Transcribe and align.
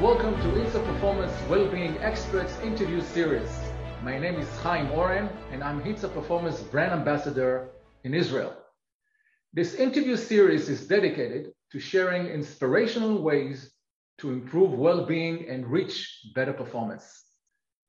Welcome 0.00 0.34
to 0.36 0.48
Hintsa 0.58 0.82
Performance 0.86 1.32
Wellbeing 1.50 1.98
Experts 1.98 2.58
Interview 2.60 3.02
Series. 3.02 3.50
My 4.02 4.18
name 4.18 4.36
is 4.36 4.48
Chaim 4.60 4.90
Oren 4.92 5.28
and 5.52 5.62
I'm 5.62 5.82
Hintsa 5.82 6.10
Performance 6.14 6.62
Brand 6.62 6.92
Ambassador 6.92 7.68
in 8.04 8.14
Israel. 8.14 8.56
This 9.52 9.74
interview 9.74 10.16
series 10.16 10.70
is 10.70 10.88
dedicated 10.88 11.52
to 11.72 11.78
sharing 11.78 12.28
inspirational 12.28 13.20
ways 13.20 13.74
to 14.20 14.30
improve 14.30 14.72
well-being 14.72 15.46
and 15.50 15.66
reach 15.66 16.22
better 16.34 16.54
performance. 16.54 17.22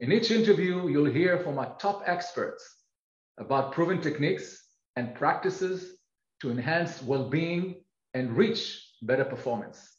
In 0.01 0.11
each 0.11 0.31
interview, 0.31 0.89
you'll 0.89 1.05
hear 1.05 1.39
from 1.39 1.59
our 1.59 1.77
top 1.77 2.03
experts 2.07 2.61
about 3.37 3.71
proven 3.71 4.01
techniques 4.01 4.61
and 4.97 5.15
practices 5.15 5.95
to 6.41 6.51
enhance 6.51 7.01
well-being 7.01 7.85
and 8.13 8.35
reach 8.35 8.85
better 9.01 9.23
performance. 9.23 9.90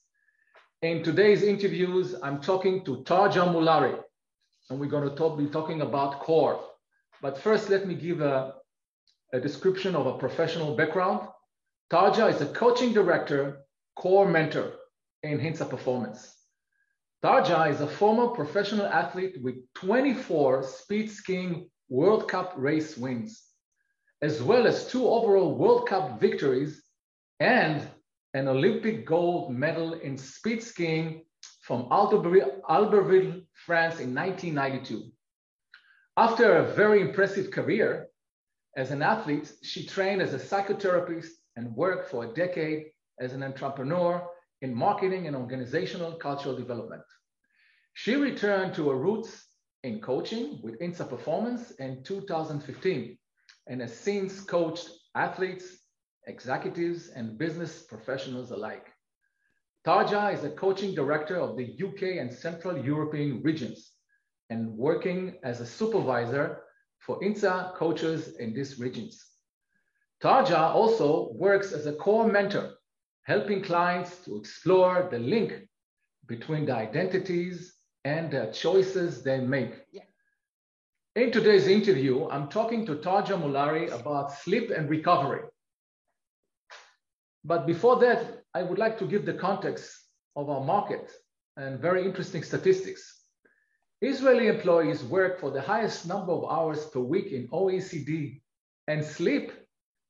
In 0.82 1.04
today's 1.04 1.44
interviews, 1.44 2.16
I'm 2.24 2.40
talking 2.40 2.84
to 2.86 3.04
Tarja 3.04 3.46
Mulari, 3.46 3.96
and 4.68 4.80
we're 4.80 4.90
going 4.90 5.08
to 5.08 5.14
talk, 5.14 5.38
be 5.38 5.46
talking 5.46 5.80
about 5.80 6.18
core. 6.18 6.58
But 7.20 7.38
first, 7.38 7.70
let 7.70 7.86
me 7.86 7.94
give 7.94 8.20
a, 8.20 8.54
a 9.32 9.38
description 9.38 9.94
of 9.94 10.06
a 10.06 10.18
professional 10.18 10.74
background. 10.74 11.28
Tarja 11.88 12.34
is 12.34 12.40
a 12.40 12.46
coaching 12.46 12.92
director, 12.92 13.60
core 13.94 14.28
mentor 14.28 14.72
in 15.22 15.38
Hintsa 15.38 15.70
Performance. 15.70 16.34
Tarja 17.22 17.70
is 17.70 17.80
a 17.80 17.86
former 17.86 18.26
professional 18.34 18.86
athlete 18.86 19.36
with 19.40 19.54
24 19.74 20.64
speed 20.64 21.12
skiing 21.12 21.70
World 21.90 22.26
Cup 22.26 22.54
race 22.56 22.96
wins, 22.96 23.40
as 24.20 24.42
well 24.42 24.66
as 24.66 24.88
two 24.88 25.06
overall 25.06 25.54
World 25.54 25.88
Cup 25.88 26.18
victories 26.20 26.82
and 27.38 27.88
an 28.34 28.48
Olympic 28.48 29.06
gold 29.06 29.52
medal 29.52 29.94
in 29.94 30.16
speed 30.16 30.62
skiing 30.62 31.24
from 31.62 31.84
Albertville, 31.90 33.44
France 33.54 34.00
in 34.00 34.14
1992. 34.14 35.10
After 36.16 36.56
a 36.56 36.74
very 36.74 37.00
impressive 37.00 37.50
career 37.50 38.08
as 38.76 38.90
an 38.90 39.02
athlete, 39.02 39.52
she 39.62 39.86
trained 39.86 40.22
as 40.22 40.34
a 40.34 40.38
psychotherapist 40.38 41.30
and 41.56 41.74
worked 41.76 42.10
for 42.10 42.24
a 42.24 42.34
decade 42.34 42.86
as 43.20 43.32
an 43.32 43.42
entrepreneur 43.42 44.26
in 44.62 44.74
marketing 44.74 45.26
and 45.26 45.36
organizational 45.36 46.12
cultural 46.12 46.56
development. 46.56 47.02
She 47.94 48.16
returned 48.16 48.74
to 48.74 48.88
her 48.88 48.96
roots 48.96 49.46
in 49.84 50.00
coaching 50.00 50.60
with 50.62 50.80
Hintsa 50.80 51.08
Performance 51.08 51.72
in 51.72 52.02
2015 52.02 53.18
and 53.66 53.80
has 53.80 53.96
since 53.96 54.40
coached 54.40 54.88
athletes, 55.14 55.78
executives, 56.26 57.08
and 57.08 57.38
business 57.38 57.82
professionals 57.82 58.50
alike. 58.50 58.88
Tarja 59.84 60.32
is 60.32 60.44
a 60.44 60.50
coaching 60.50 60.94
director 60.94 61.36
of 61.36 61.56
the 61.56 61.76
UK 61.82 62.20
and 62.20 62.32
Central 62.32 62.78
European 62.78 63.42
regions 63.42 63.92
and 64.50 64.76
working 64.76 65.38
as 65.42 65.60
a 65.60 65.66
supervisor 65.66 66.62
for 66.98 67.18
Hintsa 67.20 67.74
coaches 67.74 68.36
in 68.36 68.54
these 68.54 68.78
regions. 68.78 69.24
Tarja 70.22 70.72
also 70.72 71.32
works 71.32 71.72
as 71.72 71.86
a 71.86 71.94
core 71.94 72.28
mentor, 72.28 72.74
helping 73.24 73.62
clients 73.62 74.18
to 74.24 74.36
explore 74.36 75.08
the 75.10 75.18
link 75.18 75.52
between 76.28 76.64
the 76.64 76.74
identities 76.74 77.74
and 78.04 78.30
the 78.30 78.46
choices 78.52 79.22
they 79.22 79.40
make. 79.40 79.74
Yeah. 79.90 80.02
In 81.16 81.32
today's 81.32 81.66
interview, 81.66 82.28
I'm 82.28 82.48
talking 82.48 82.86
to 82.86 82.96
Tarja 82.96 83.36
Mulari 83.36 83.90
about 83.90 84.32
sleep 84.32 84.70
and 84.70 84.88
recovery. 84.88 85.42
But 87.44 87.66
before 87.66 87.98
that, 88.00 88.44
I 88.54 88.62
would 88.62 88.78
like 88.78 88.98
to 88.98 89.06
give 89.06 89.26
the 89.26 89.34
context 89.34 89.90
of 90.36 90.48
our 90.48 90.64
market 90.64 91.10
and 91.56 91.80
very 91.80 92.04
interesting 92.04 92.42
statistics. 92.42 93.24
Israeli 94.00 94.48
employees 94.48 95.04
work 95.04 95.38
for 95.40 95.50
the 95.50 95.60
highest 95.60 96.06
number 96.06 96.32
of 96.32 96.50
hours 96.50 96.86
per 96.86 97.00
week 97.00 97.32
in 97.32 97.48
OECD 97.48 98.40
and 98.88 99.04
sleep 99.04 99.52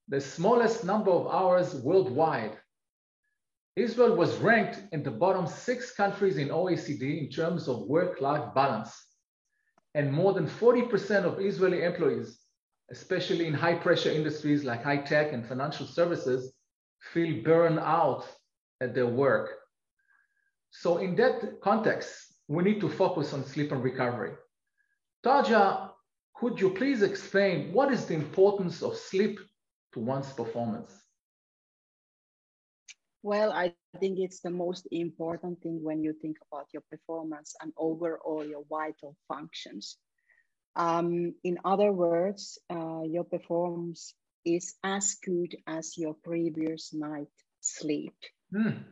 the 0.08 0.20
smallest 0.20 0.84
number 0.84 1.10
of 1.10 1.26
hours 1.26 1.74
worldwide. 1.76 2.56
Israel 3.76 4.16
was 4.16 4.36
ranked 4.38 4.82
in 4.92 5.02
the 5.02 5.10
bottom 5.10 5.46
six 5.46 5.92
countries 5.92 6.36
in 6.36 6.48
OECD 6.48 7.22
in 7.22 7.30
terms 7.30 7.68
of 7.68 7.86
work-life 7.86 8.54
balance. 8.54 8.92
And 9.94 10.12
more 10.12 10.34
than 10.34 10.46
40% 10.46 11.24
of 11.24 11.40
Israeli 11.40 11.82
employees, 11.82 12.40
especially 12.90 13.46
in 13.46 13.54
high-pressure 13.54 14.10
industries 14.10 14.64
like 14.64 14.82
high 14.82 14.98
tech 14.98 15.32
and 15.32 15.46
financial 15.46 15.86
services, 15.86 16.52
feel 17.12 17.42
burned 17.42 17.78
out 17.78 18.24
at 18.80 18.94
their 18.94 19.06
work. 19.06 19.50
So 20.70 20.98
in 20.98 21.14
that 21.16 21.60
context, 21.60 22.34
we 22.48 22.62
need 22.62 22.80
to 22.80 22.88
focus 22.88 23.32
on 23.32 23.44
sleep 23.44 23.72
and 23.72 23.82
recovery. 23.82 24.32
Tarja, 25.24 25.90
could 26.34 26.60
you 26.60 26.70
please 26.70 27.02
explain 27.02 27.72
what 27.72 27.92
is 27.92 28.06
the 28.06 28.14
importance 28.14 28.82
of 28.82 28.96
sleep 28.96 29.38
to 29.92 30.00
one's 30.00 30.32
performance? 30.32 30.92
Well, 33.22 33.52
I 33.52 33.74
think 34.00 34.18
it's 34.18 34.40
the 34.40 34.50
most 34.50 34.88
important 34.90 35.62
thing 35.62 35.78
when 35.82 36.02
you 36.02 36.12
think 36.20 36.38
about 36.50 36.66
your 36.72 36.82
performance 36.90 37.54
and 37.62 37.72
overall 37.76 38.44
your 38.44 38.64
vital 38.68 39.16
functions. 39.28 39.96
Um, 40.74 41.34
in 41.44 41.58
other 41.64 41.92
words, 41.92 42.58
uh, 42.68 43.02
your 43.04 43.24
performance 43.24 44.14
is 44.44 44.74
as 44.82 45.16
good 45.24 45.56
as 45.66 45.96
your 45.96 46.14
previous 46.14 46.92
night 46.92 47.28
sleep. 47.60 48.14
Mm. 48.54 48.84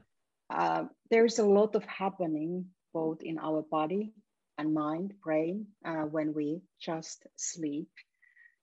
Uh, 0.48 0.84
there's 1.10 1.38
a 1.38 1.44
lot 1.44 1.74
of 1.74 1.84
happening 1.84 2.66
both 2.92 3.22
in 3.22 3.38
our 3.38 3.62
body 3.62 4.12
and 4.58 4.74
mind, 4.74 5.14
brain, 5.22 5.66
uh, 5.84 6.02
when 6.02 6.34
we 6.34 6.60
just 6.80 7.24
sleep. 7.36 7.88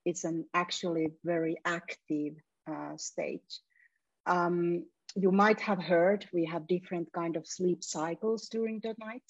It's 0.05 0.23
an 0.23 0.45
actually 0.53 1.13
very 1.23 1.57
active 1.65 2.35
uh, 2.69 2.97
stage. 2.97 3.61
Um, 4.25 4.85
you 5.15 5.31
might 5.31 5.61
have 5.61 5.81
heard 5.81 6.25
we 6.33 6.45
have 6.45 6.67
different 6.67 7.11
kind 7.13 7.35
of 7.35 7.47
sleep 7.47 7.83
cycles 7.83 8.49
during 8.49 8.79
the 8.79 8.93
night. 8.99 9.23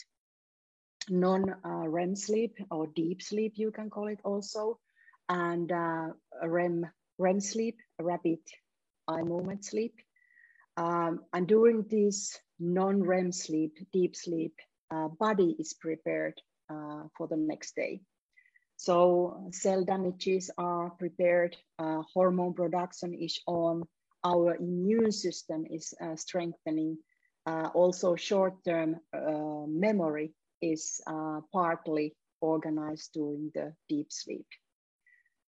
Non-REM 1.09 2.11
uh, 2.11 2.15
sleep 2.15 2.57
or 2.69 2.87
deep 2.87 3.21
sleep, 3.21 3.53
you 3.55 3.71
can 3.71 3.89
call 3.89 4.07
it 4.07 4.19
also, 4.25 4.77
and 5.29 5.71
uh, 5.71 6.07
REM 6.43 6.85
REM 7.17 7.39
sleep, 7.39 7.77
rapid 7.99 8.39
eye 9.07 9.23
movement 9.23 9.65
sleep. 9.65 9.95
Um, 10.77 11.21
and 11.33 11.47
during 11.47 11.83
this 11.89 12.37
non-REM 12.59 13.31
sleep, 13.31 13.77
deep 13.91 14.15
sleep, 14.15 14.53
uh, 14.91 15.07
body 15.07 15.55
is 15.59 15.73
prepared 15.73 16.39
uh, 16.69 17.03
for 17.17 17.27
the 17.27 17.37
next 17.37 17.75
day. 17.75 18.01
So 18.77 19.49
cell 19.51 19.83
damages 19.83 20.51
are 20.57 20.91
prepared, 20.91 21.57
uh, 21.79 22.03
hormone 22.13 22.53
production 22.53 23.13
is 23.13 23.39
on, 23.47 23.83
our 24.23 24.55
immune 24.55 25.11
system 25.11 25.65
is 25.69 25.93
uh, 25.99 26.15
strengthening. 26.15 26.97
Uh, 27.47 27.69
also 27.73 28.15
short-term 28.15 28.97
uh, 29.13 29.65
memory 29.67 30.33
is 30.61 31.01
partly 31.53 32.13
organized 32.41 33.13
during 33.13 33.51
the 33.55 33.73
deep 33.89 34.11
sleep. 34.11 34.45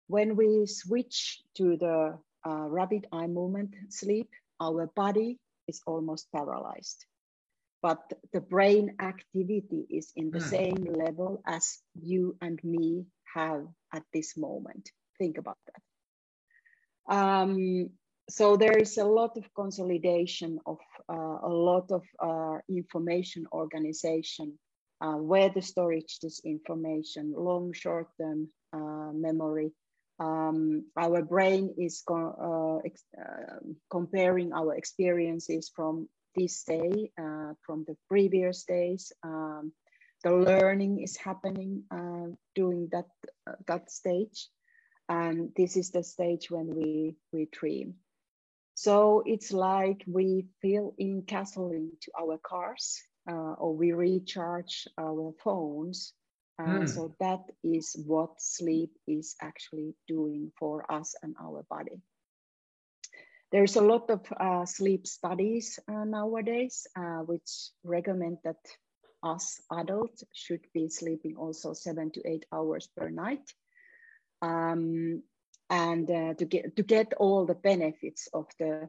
When 0.06 0.36
we 0.36 0.66
switch 0.66 1.42
to 1.56 1.76
the 1.76 2.18
uh, 2.46 2.68
rapid 2.68 3.06
eye 3.12 3.26
movement 3.26 3.74
sleep, 3.88 4.28
our 4.60 4.86
body 4.94 5.38
is 5.66 5.80
almost 5.86 6.30
paralyzed. 6.32 7.04
But 7.82 8.00
the 8.32 8.40
brain 8.40 8.96
activity 9.00 9.86
is 9.90 10.12
in 10.16 10.30
the 10.30 10.38
mm. 10.38 10.48
same 10.48 10.84
level 10.84 11.42
as 11.46 11.78
you 11.94 12.36
and 12.40 12.58
me 12.64 13.06
have 13.34 13.66
at 13.92 14.02
this 14.12 14.36
moment. 14.36 14.90
Think 15.18 15.38
about 15.38 15.58
that. 15.66 17.14
Um, 17.14 17.90
so 18.28 18.56
there 18.56 18.78
is 18.78 18.96
a 18.96 19.04
lot 19.04 19.36
of 19.36 19.44
consolidation 19.54 20.58
of 20.64 20.78
uh, 21.12 21.38
a 21.42 21.48
lot 21.48 21.90
of 21.90 22.02
uh, 22.18 22.58
information 22.70 23.46
organization 23.52 24.58
uh, 25.02 25.16
where 25.16 25.50
to 25.50 25.60
storage 25.60 26.18
this 26.20 26.40
information, 26.44 27.34
long, 27.36 27.72
short-term 27.74 28.48
uh, 28.72 29.12
memory, 29.12 29.72
um, 30.18 30.84
our 30.96 31.22
brain 31.22 31.74
is 31.78 32.02
co 32.06 32.82
uh, 32.84 33.20
uh, 33.20 33.58
comparing 33.90 34.52
our 34.52 34.74
experiences 34.74 35.70
from 35.74 36.08
this 36.34 36.64
day, 36.64 37.10
uh, 37.18 37.54
from 37.62 37.84
the 37.86 37.96
previous 38.08 38.64
days. 38.64 39.12
Um, 39.22 39.72
the 40.22 40.32
learning 40.32 41.02
is 41.02 41.16
happening 41.16 41.84
uh, 41.90 42.34
during 42.54 42.88
that, 42.92 43.06
uh, 43.46 43.56
that 43.66 43.90
stage. 43.90 44.48
And 45.08 45.50
this 45.54 45.76
is 45.76 45.90
the 45.90 46.02
stage 46.02 46.50
when 46.50 46.74
we, 46.74 47.16
we 47.32 47.46
dream. 47.52 47.94
So 48.74 49.22
it's 49.26 49.52
like 49.52 50.02
we 50.06 50.46
fill 50.62 50.94
in 50.98 51.22
gasoline 51.22 51.92
to 52.02 52.12
our 52.18 52.38
cars 52.38 53.02
uh, 53.30 53.54
or 53.58 53.76
we 53.76 53.92
recharge 53.92 54.88
our 54.98 55.32
phones 55.44 56.14
mm. 56.60 56.88
So 56.88 57.14
that 57.20 57.42
is 57.62 57.96
what 58.06 58.40
sleep 58.40 58.90
is 59.06 59.34
actually 59.40 59.94
doing 60.06 60.52
for 60.58 60.90
us 60.90 61.14
and 61.22 61.34
our 61.40 61.64
body. 61.68 62.00
There's 63.52 63.76
a 63.76 63.82
lot 63.82 64.10
of 64.10 64.20
uh, 64.32 64.66
sleep 64.66 65.06
studies 65.06 65.78
uh, 65.88 66.04
nowadays, 66.04 66.86
uh, 66.96 67.20
which 67.20 67.70
recommend 67.84 68.38
that 68.44 68.56
us 69.22 69.60
adults 69.70 70.24
should 70.32 70.66
be 70.74 70.88
sleeping 70.88 71.36
also 71.36 71.72
seven 71.72 72.10
to 72.12 72.28
eight 72.28 72.46
hours 72.52 72.88
per 72.96 73.10
night. 73.10 73.52
Um, 74.42 75.22
and 75.70 76.10
uh, 76.10 76.34
to 76.34 76.44
get 76.44 76.76
to 76.76 76.82
get 76.82 77.14
all 77.16 77.46
the 77.46 77.54
benefits 77.54 78.28
of 78.32 78.46
the 78.58 78.88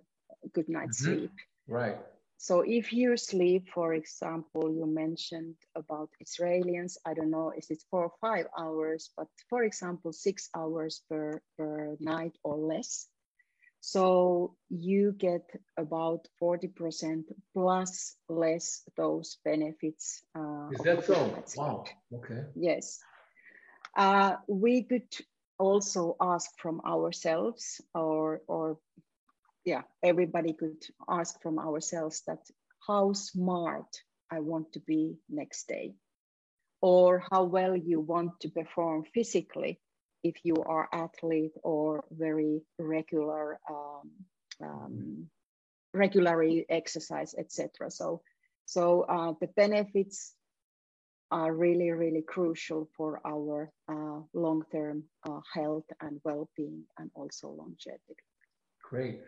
good 0.53 0.67
night 0.67 0.89
mm-hmm. 0.89 1.05
sleep. 1.05 1.31
Right. 1.67 1.97
So 2.37 2.61
if 2.61 2.91
you 2.93 3.17
sleep, 3.17 3.69
for 3.69 3.93
example, 3.93 4.71
you 4.71 4.85
mentioned 4.85 5.55
about 5.75 6.09
Israelis, 6.23 6.97
I 7.05 7.13
don't 7.13 7.31
know, 7.31 7.51
is 7.55 7.69
it 7.71 7.83
four 7.89 8.03
or 8.03 8.11
five 8.21 8.47
hours, 8.57 9.09
but 9.17 9.27
for 9.49 9.63
example, 9.63 10.11
six 10.11 10.49
hours 10.55 11.01
per, 11.09 11.41
per 11.57 11.95
night 11.99 12.37
or 12.43 12.57
less. 12.57 13.07
So 13.79 14.55
you 14.69 15.11
get 15.11 15.47
about 15.77 16.27
40% 16.41 17.23
plus 17.53 18.15
less 18.27 18.81
those 18.97 19.37
benefits. 19.45 20.23
Uh, 20.35 20.69
is 20.71 20.81
that 20.81 21.05
so? 21.05 21.43
Wow, 21.55 21.85
okay. 22.13 22.45
Yes. 22.55 22.99
Uh, 23.95 24.37
we 24.47 24.83
could 24.83 25.07
also 25.59 26.15
ask 26.19 26.49
from 26.57 26.81
ourselves 26.81 27.79
or, 27.93 28.41
or 28.47 28.79
yeah, 29.65 29.81
everybody 30.03 30.53
could 30.53 30.83
ask 31.09 31.41
from 31.41 31.59
ourselves 31.59 32.21
that 32.27 32.39
how 32.87 33.13
smart 33.13 33.87
I 34.31 34.39
want 34.39 34.73
to 34.73 34.79
be 34.79 35.17
next 35.29 35.67
day, 35.67 35.95
or 36.81 37.23
how 37.31 37.43
well 37.43 37.75
you 37.75 37.99
want 37.99 38.39
to 38.41 38.49
perform 38.49 39.05
physically 39.13 39.79
if 40.23 40.35
you 40.43 40.55
are 40.65 40.87
athlete 40.93 41.53
or 41.63 42.03
very 42.11 42.61
regular, 42.79 43.59
um, 43.69 44.11
um, 44.63 45.27
regularly 45.93 46.65
exercise, 46.69 47.33
etc. 47.37 47.91
So, 47.91 48.21
so 48.65 49.01
uh, 49.01 49.33
the 49.39 49.47
benefits 49.55 50.33
are 51.31 51.53
really, 51.53 51.91
really 51.91 52.23
crucial 52.23 52.87
for 52.97 53.19
our 53.25 53.71
uh, 53.87 54.21
long-term 54.33 55.03
uh, 55.27 55.39
health 55.53 55.85
and 56.01 56.19
well-being 56.23 56.83
and 56.97 57.09
also 57.15 57.49
longevity. 57.49 58.23
Great. 58.89 59.21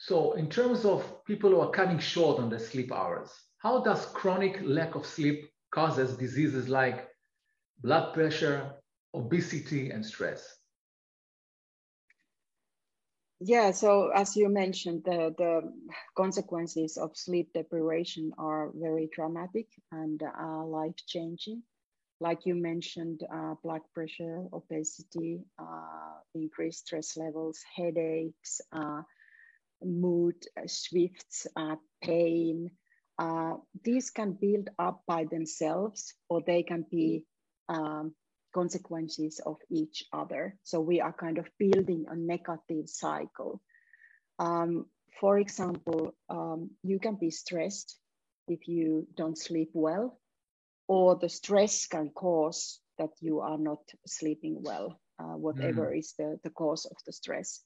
So 0.00 0.32
in 0.32 0.50
terms 0.50 0.84
of 0.84 1.24
people 1.26 1.50
who 1.50 1.60
are 1.60 1.70
cutting 1.70 2.00
short 2.00 2.40
on 2.40 2.50
their 2.50 2.58
sleep 2.58 2.90
hours, 2.92 3.30
how 3.58 3.84
does 3.84 4.06
chronic 4.06 4.60
lack 4.62 4.96
of 4.96 5.06
sleep 5.06 5.48
causes 5.70 6.16
diseases 6.16 6.68
like 6.68 7.08
blood 7.80 8.14
pressure, 8.14 8.74
obesity, 9.14 9.90
and 9.90 10.04
stress? 10.04 10.58
Yeah, 13.40 13.70
so 13.72 14.10
as 14.10 14.36
you 14.36 14.48
mentioned, 14.48 15.04
the, 15.04 15.34
the 15.36 15.72
consequences 16.16 16.96
of 16.96 17.16
sleep 17.16 17.52
deprivation 17.54 18.32
are 18.38 18.70
very 18.74 19.08
dramatic 19.12 19.68
and 19.92 20.22
uh, 20.22 20.64
life 20.64 20.96
changing. 21.06 21.62
Like 22.20 22.46
you 22.46 22.54
mentioned, 22.54 23.22
uh, 23.32 23.54
blood 23.62 23.82
pressure, 23.94 24.46
obesity, 24.52 25.44
uh, 25.58 26.20
increased 26.34 26.86
stress 26.86 27.16
levels, 27.16 27.62
headaches, 27.76 28.60
uh, 28.72 29.02
mood 29.82 30.36
shifts, 30.66 31.46
uh, 31.56 31.76
pain. 32.02 32.70
Uh, 33.18 33.54
these 33.84 34.10
can 34.10 34.32
build 34.32 34.68
up 34.78 35.02
by 35.06 35.24
themselves 35.30 36.14
or 36.28 36.42
they 36.46 36.62
can 36.62 36.84
be 36.90 37.24
um, 37.68 38.14
consequences 38.54 39.40
of 39.44 39.56
each 39.70 40.04
other. 40.12 40.56
So 40.62 40.80
we 40.80 41.00
are 41.00 41.12
kind 41.12 41.38
of 41.38 41.48
building 41.58 42.06
a 42.08 42.16
negative 42.16 42.88
cycle. 42.88 43.60
Um, 44.38 44.86
for 45.20 45.38
example, 45.38 46.14
um, 46.28 46.70
you 46.82 46.98
can 46.98 47.16
be 47.16 47.30
stressed 47.30 47.96
if 48.48 48.66
you 48.66 49.06
don't 49.16 49.38
sleep 49.38 49.70
well, 49.74 50.18
or 50.88 51.16
the 51.16 51.28
stress 51.28 51.86
can 51.86 52.10
cause 52.10 52.80
that 52.98 53.10
you 53.20 53.40
are 53.40 53.58
not 53.58 53.80
sleeping 54.06 54.56
well, 54.60 55.00
uh, 55.18 55.36
whatever 55.36 55.92
mm. 55.92 55.98
is 55.98 56.14
the, 56.18 56.38
the 56.42 56.50
cause 56.50 56.86
of 56.86 56.96
the 57.06 57.12
stress. 57.12 57.60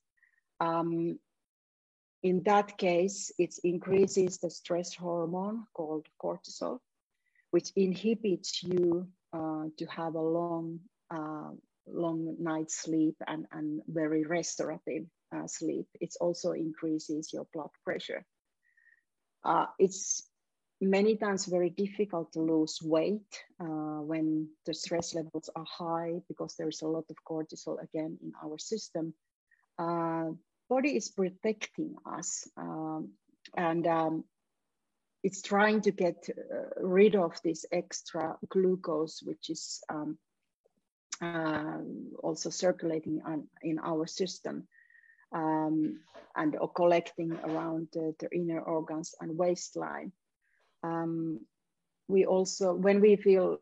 Um, 0.60 1.18
in 2.24 2.42
that 2.44 2.78
case, 2.78 3.30
it 3.38 3.54
increases 3.64 4.38
the 4.38 4.50
stress 4.50 4.94
hormone 4.94 5.66
called 5.74 6.06
cortisol, 6.20 6.78
which 7.50 7.70
inhibits 7.76 8.62
you 8.62 9.06
uh, 9.34 9.64
to 9.76 9.84
have 9.86 10.14
a 10.14 10.20
long, 10.20 10.80
uh, 11.10 11.50
long 11.86 12.34
night 12.40 12.70
sleep 12.70 13.14
and, 13.28 13.46
and 13.52 13.82
very 13.86 14.24
restorative 14.24 15.04
uh, 15.36 15.46
sleep. 15.46 15.86
It 16.00 16.14
also 16.18 16.52
increases 16.52 17.30
your 17.30 17.46
blood 17.52 17.70
pressure. 17.84 18.24
Uh, 19.44 19.66
it's 19.78 20.26
many 20.80 21.16
times 21.16 21.44
very 21.44 21.68
difficult 21.68 22.32
to 22.32 22.40
lose 22.40 22.78
weight 22.82 23.38
uh, 23.60 24.00
when 24.00 24.48
the 24.64 24.72
stress 24.72 25.14
levels 25.14 25.50
are 25.54 25.66
high 25.68 26.14
because 26.28 26.54
there's 26.56 26.80
a 26.80 26.88
lot 26.88 27.04
of 27.10 27.16
cortisol 27.28 27.82
again 27.82 28.16
in 28.22 28.32
our 28.42 28.56
system. 28.56 29.12
Uh, 29.78 30.30
body 30.74 30.96
is 30.96 31.08
protecting 31.08 31.94
us 32.04 32.48
um, 32.56 33.10
and 33.56 33.86
um, 33.86 34.24
it's 35.22 35.40
trying 35.40 35.80
to 35.80 35.92
get 35.92 36.28
uh, 36.28 36.86
rid 36.98 37.14
of 37.14 37.32
this 37.44 37.64
extra 37.70 38.36
glucose, 38.48 39.22
which 39.22 39.50
is 39.50 39.80
um, 39.88 40.18
uh, 41.22 41.78
also 42.22 42.50
circulating 42.50 43.20
on, 43.24 43.46
in 43.62 43.78
our 43.78 44.06
system 44.06 44.66
um, 45.32 46.00
and 46.34 46.56
or 46.56 46.72
collecting 46.72 47.32
around 47.44 47.86
the, 47.92 48.12
the, 48.18 48.28
inner 48.34 48.60
organs 48.60 49.14
and 49.20 49.38
waistline. 49.38 50.10
Um, 50.82 51.40
we 52.08 52.26
also, 52.26 52.74
when 52.74 53.00
we 53.00 53.14
feel 53.14 53.58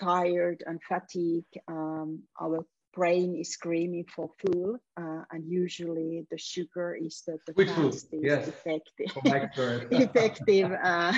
tired 0.00 0.64
and 0.66 0.80
fatigued, 0.82 1.58
um, 1.68 2.24
our 2.40 2.66
brain 2.96 3.36
is 3.36 3.50
screaming 3.50 4.06
for 4.14 4.30
food, 4.40 4.78
uh, 4.96 5.22
and 5.30 5.44
usually 5.46 6.26
the 6.30 6.38
sugar 6.38 6.96
is 6.96 7.22
the, 7.26 7.38
the 7.46 7.64
fastest 7.66 8.08
yes. 8.12 8.48
effective, 8.48 9.12
effective 9.90 10.72
uh, 10.82 11.12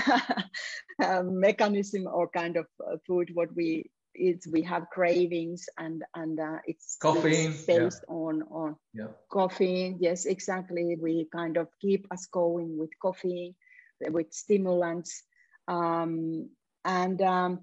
uh, 1.03 1.23
mechanism 1.23 2.09
or 2.09 2.29
kind 2.29 2.57
of 2.57 2.67
uh, 2.85 2.97
food 3.07 3.31
what 3.35 3.55
we 3.55 3.91
eat. 4.17 4.45
We 4.51 4.63
have 4.63 4.91
cravings, 4.91 5.67
and 5.79 6.03
and 6.17 6.41
uh, 6.41 6.59
it's 6.67 6.97
caffeine 7.01 7.53
it's 7.53 7.65
based 7.65 8.05
yeah. 8.09 8.15
on 8.15 8.43
on 8.51 8.77
yeah. 8.93 9.13
caffeine. 9.33 9.99
Yes, 10.01 10.27
exactly. 10.27 10.97
We 11.01 11.29
kind 11.33 11.57
of 11.57 11.69
keep 11.81 12.07
us 12.11 12.27
going 12.27 12.77
with 12.77 12.91
coffee, 13.01 13.55
with 14.01 14.33
stimulants, 14.33 15.23
um, 15.69 16.51
and 16.85 17.23
um, 17.23 17.61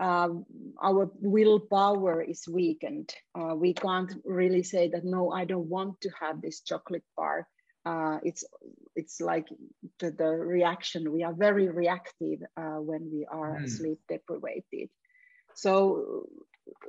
uh, 0.00 0.28
our 0.82 1.10
willpower 1.20 2.22
is 2.22 2.48
weakened. 2.48 3.14
Uh, 3.34 3.54
we 3.54 3.74
can't 3.74 4.12
really 4.24 4.62
say 4.62 4.88
that 4.88 5.04
no, 5.04 5.30
I 5.30 5.44
don't 5.44 5.68
want 5.68 6.00
to 6.00 6.10
have 6.20 6.40
this 6.40 6.60
chocolate 6.60 7.04
bar. 7.16 7.46
Uh, 7.84 8.18
it's 8.22 8.44
it's 8.94 9.20
like 9.20 9.48
the, 9.98 10.10
the, 10.12 10.28
reaction. 10.28 11.10
We 11.12 11.24
are 11.24 11.34
very 11.34 11.68
reactive 11.68 12.40
uh, 12.56 12.78
when 12.78 13.10
we 13.12 13.26
are 13.26 13.58
mm. 13.58 13.68
sleep 13.68 13.98
deprived. 14.08 14.90
So 15.54 16.28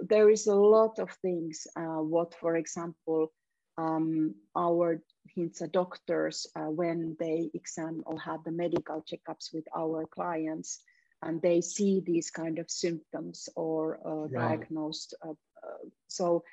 there 0.01 0.29
is 0.29 0.48
a 0.48 0.55
lot 0.55 1.00
of 1.00 1.10
things. 1.22 1.65
Uh, 1.75 2.01
what, 2.01 2.36
for 2.36 2.55
example, 2.55 3.31
um, 3.77 4.36
our 4.55 5.01
HINTSA 5.36 5.72
doctors 5.72 6.45
uh, 6.55 6.69
when 6.69 7.15
they 7.19 7.50
examine 7.53 8.03
or 8.05 8.19
have 8.19 8.43
the 8.43 8.51
medical 8.51 9.03
checkups 9.03 9.53
with 9.53 9.65
our 9.75 10.05
clients 10.05 10.83
and 11.25 11.41
they 11.41 11.61
see 11.61 12.01
these 12.05 12.29
kind 12.29 12.59
of 12.59 12.69
symptoms 12.69 13.49
or 13.55 13.99
uh, 14.05 14.27
right. 14.27 14.31
diagnosed. 14.31 15.15
Uh, 15.21 15.31
uh, 15.31 15.87
so 16.07 16.43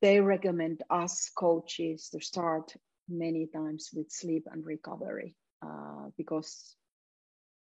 they 0.00 0.20
recommend 0.20 0.82
us 0.90 1.30
coaches 1.36 2.08
to 2.10 2.20
start 2.20 2.74
many 3.08 3.46
times 3.46 3.90
with 3.94 4.10
sleep 4.10 4.46
and 4.50 4.64
recovery 4.64 5.34
uh, 5.64 6.08
because 6.16 6.76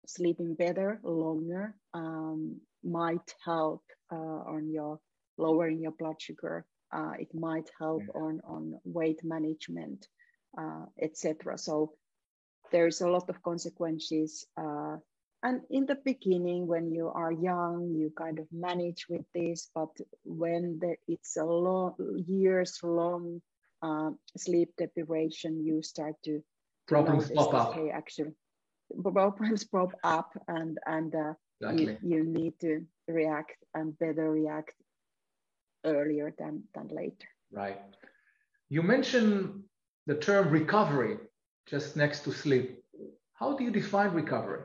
sleeping 0.06 0.56
better, 0.56 1.00
longer 1.04 1.76
um, 1.94 2.60
might 2.84 3.34
help 3.44 3.84
uh, 4.12 4.16
on 4.16 4.70
your 4.70 5.00
lowering 5.38 5.80
your 5.80 5.92
blood 5.92 6.16
sugar. 6.20 6.66
Uh, 6.94 7.14
it 7.20 7.34
might 7.34 7.70
help 7.80 8.04
yeah. 8.08 8.22
on, 8.22 8.42
on 8.48 8.80
weight 8.86 9.20
management, 9.24 10.08
etc. 11.02 11.58
So 11.58 11.94
there's 12.72 13.02
a 13.02 13.10
lot 13.10 13.30
of 13.30 13.44
consequences 13.44 14.46
and 15.46 15.62
in 15.70 15.86
the 15.86 15.96
beginning 16.04 16.66
when 16.66 16.92
you 16.92 17.08
are 17.08 17.32
young 17.32 17.94
you 17.94 18.12
kind 18.18 18.40
of 18.40 18.48
manage 18.52 19.06
with 19.08 19.26
this 19.34 19.70
but 19.76 19.94
when 20.24 20.80
there, 20.82 20.98
it's 21.08 21.38
a 21.38 21.46
long 21.46 21.94
years 22.28 22.80
long 22.84 23.42
uh, 23.82 24.10
sleep 24.36 24.70
deprivation 24.78 25.64
you 25.64 25.82
start 25.82 26.16
to 26.24 26.42
problems 26.88 27.32
pop 27.32 27.54
up. 27.54 27.70
okay 27.70 27.90
actually 27.92 28.34
problems 29.04 29.64
pop 29.64 29.92
up 30.04 30.30
and 30.48 30.80
and 30.86 31.14
uh, 31.16 31.34
exactly. 31.62 31.98
you, 32.02 32.18
you 32.18 32.24
need 32.24 32.54
to 32.60 32.84
react 33.08 33.58
and 33.76 33.98
better 34.00 34.32
react 34.32 34.74
earlier 35.86 36.34
than 36.38 36.64
than 36.74 36.88
later. 36.88 37.28
Right. 37.52 37.80
You 38.70 38.82
mentioned 38.82 39.64
the 40.08 40.16
term 40.16 40.50
recovery 40.50 41.18
just 41.68 41.96
next 41.96 42.24
to 42.26 42.32
sleep. 42.32 42.84
How 43.34 43.56
do 43.56 43.64
you 43.64 43.72
define 43.72 44.12
recovery 44.12 44.64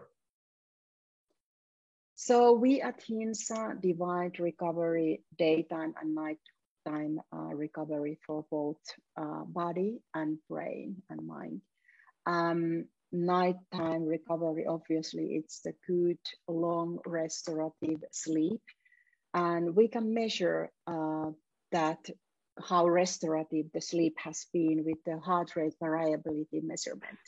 So 2.31 2.53
we 2.53 2.81
at 2.81 3.01
Hintsa 3.01 3.81
divide 3.83 4.39
recovery 4.39 5.25
daytime 5.37 5.95
and 6.01 6.15
nighttime 6.15 7.21
uh, 7.35 7.53
recovery 7.57 8.21
for 8.25 8.45
both 8.49 8.79
uh, 9.17 9.43
body 9.43 9.99
and 10.15 10.39
brain 10.49 11.03
and 11.11 11.27
mind. 11.27 11.61
Um, 12.27 12.85
nighttime 13.11 14.07
recovery, 14.07 14.65
obviously, 14.65 15.43
it's 15.43 15.63
the 15.63 15.75
good, 15.89 16.21
long, 16.47 17.01
restorative 17.05 18.05
sleep. 18.13 18.63
And 19.35 19.75
we 19.75 19.89
can 19.89 20.15
measure 20.15 20.71
uh, 20.87 21.31
that 21.73 21.99
how 22.63 22.87
restorative 22.87 23.73
the 23.75 23.81
sleep 23.81 24.15
has 24.23 24.47
been 24.53 24.85
with 24.85 25.03
the 25.05 25.19
heart 25.19 25.57
rate 25.57 25.75
variability 25.81 26.61
measurement, 26.63 27.19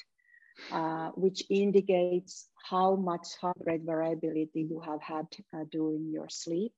uh, 0.70 1.08
which 1.14 1.42
indicates 1.50 2.48
how 2.70 2.96
much 2.96 3.26
heart 3.40 3.56
rate 3.66 3.82
variability 3.84 4.66
you 4.70 4.80
have 4.80 5.02
had 5.02 5.26
uh, 5.54 5.64
during 5.70 6.10
your 6.10 6.28
sleep. 6.28 6.74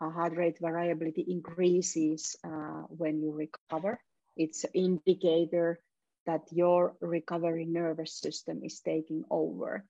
Uh, 0.00 0.10
heart 0.10 0.36
rate 0.36 0.58
variability 0.60 1.24
increases 1.28 2.36
uh, 2.44 2.82
when 2.88 3.22
you 3.22 3.30
recover. 3.32 4.00
It's 4.36 4.64
an 4.64 4.70
indicator 4.74 5.80
that 6.26 6.42
your 6.50 6.96
recovery 7.00 7.66
nervous 7.66 8.18
system 8.18 8.62
is 8.64 8.80
taking 8.80 9.24
over 9.30 9.84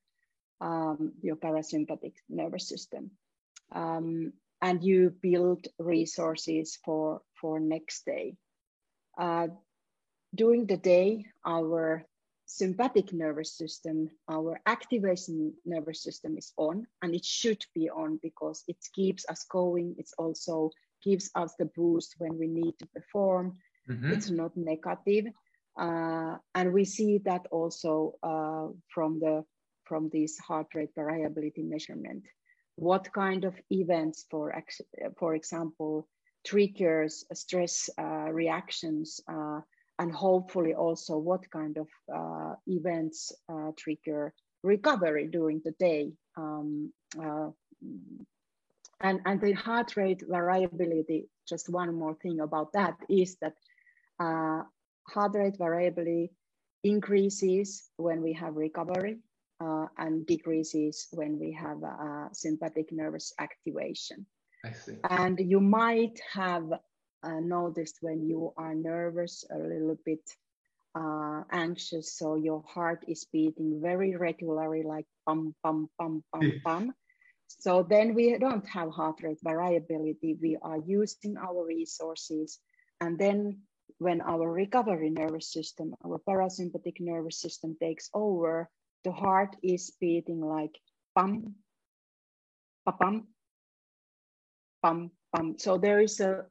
um, 0.60 1.12
your 1.22 1.36
parasympathetic 1.36 2.14
nervous 2.28 2.68
system. 2.68 3.10
Um, 3.74 4.32
and 4.60 4.82
you 4.84 5.14
build 5.20 5.66
resources 5.78 6.78
for, 6.84 7.22
for 7.40 7.58
next 7.58 8.04
day. 8.06 8.36
Uh, 9.18 9.48
during 10.34 10.66
the 10.66 10.76
day, 10.76 11.26
our 11.44 12.06
sympathetic 12.56 13.12
nervous 13.12 13.56
system, 13.56 14.10
our 14.28 14.60
activation 14.66 15.54
nervous 15.64 16.02
system 16.02 16.36
is 16.36 16.52
on, 16.56 16.86
and 17.00 17.14
it 17.14 17.24
should 17.24 17.64
be 17.74 17.88
on 17.88 18.18
because 18.22 18.62
it 18.68 18.76
keeps 18.94 19.24
us 19.28 19.44
going. 19.50 19.94
It 19.98 20.10
also 20.18 20.70
gives 21.02 21.30
us 21.34 21.54
the 21.58 21.70
boost 21.76 22.14
when 22.18 22.38
we 22.38 22.48
need 22.48 22.78
to 22.78 22.86
perform. 22.86 23.56
Mm-hmm. 23.88 24.12
It's 24.12 24.30
not 24.30 24.56
negative. 24.56 25.26
Uh, 25.78 26.36
and 26.54 26.72
we 26.72 26.84
see 26.84 27.18
that 27.24 27.46
also 27.50 28.14
uh, 28.22 28.68
from 28.94 29.18
the 29.18 29.44
from 29.84 30.10
this 30.12 30.38
heart 30.38 30.66
rate 30.74 30.94
variability 30.94 31.62
measurement. 31.62 32.24
What 32.76 33.12
kind 33.12 33.44
of 33.44 33.54
events, 33.70 34.26
for 34.30 34.54
for 35.18 35.34
example, 35.34 36.06
triggers 36.44 37.24
stress 37.32 37.88
uh, 37.98 38.30
reactions, 38.30 39.20
uh, 39.26 39.60
and 40.02 40.12
hopefully 40.12 40.74
also 40.74 41.16
what 41.16 41.48
kind 41.50 41.76
of 41.78 41.88
uh, 42.12 42.54
events 42.66 43.32
uh, 43.48 43.70
trigger 43.76 44.34
recovery 44.64 45.28
during 45.30 45.62
the 45.64 45.70
day. 45.78 46.12
Um, 46.36 46.92
and, 49.00 49.20
and 49.24 49.40
the 49.40 49.52
heart 49.52 49.96
rate 49.96 50.22
variability, 50.28 51.28
just 51.48 51.68
one 51.68 51.94
more 51.94 52.16
thing 52.22 52.40
about 52.40 52.72
that 52.72 52.96
is 53.08 53.36
that 53.40 53.54
heart 54.18 55.34
rate 55.34 55.56
variability 55.56 56.32
increases 56.82 57.90
when 57.96 58.22
we 58.22 58.32
have 58.32 58.56
recovery 58.56 59.18
uh, 59.60 59.86
and 59.98 60.26
decreases 60.26 61.06
when 61.12 61.38
we 61.38 61.52
have 61.52 61.82
uh, 61.84 62.26
sympathetic 62.32 62.90
nervous 62.90 63.32
activation. 63.38 64.26
I 64.64 64.72
see. 64.72 64.96
And 65.08 65.38
you 65.38 65.60
might 65.60 66.20
have 66.32 66.64
uh, 67.22 67.40
noticed 67.40 67.98
when 68.00 68.26
you 68.28 68.52
are 68.56 68.74
nervous, 68.74 69.44
a 69.50 69.58
little 69.58 69.96
bit 70.04 70.22
uh, 70.94 71.42
anxious, 71.50 72.12
so 72.18 72.36
your 72.36 72.62
heart 72.66 73.04
is 73.08 73.26
beating 73.32 73.80
very 73.80 74.16
regularly, 74.16 74.82
like 74.82 75.06
pum, 75.26 75.54
pum, 75.62 75.88
pum, 75.98 76.22
pum, 76.32 76.52
pum. 76.64 76.92
So 77.46 77.82
then 77.82 78.14
we 78.14 78.36
don't 78.38 78.66
have 78.68 78.90
heart 78.90 79.22
rate 79.22 79.38
variability. 79.42 80.36
We 80.40 80.56
are 80.62 80.78
using 80.78 81.36
our 81.36 81.64
resources. 81.64 82.58
And 83.00 83.18
then 83.18 83.60
when 83.98 84.20
our 84.20 84.50
recovery 84.50 85.10
nervous 85.10 85.52
system, 85.52 85.94
our 86.04 86.20
parasympathetic 86.28 87.00
nervous 87.00 87.40
system 87.40 87.76
takes 87.80 88.08
over, 88.14 88.68
the 89.04 89.12
heart 89.12 89.56
is 89.62 89.92
beating 90.00 90.40
like 90.40 90.78
pum, 91.14 91.54
pa 92.84 92.92
pum, 92.92 93.26
pum, 94.82 95.10
pum. 95.34 95.56
So 95.58 95.78
there 95.78 96.00
is 96.00 96.20
a 96.20 96.46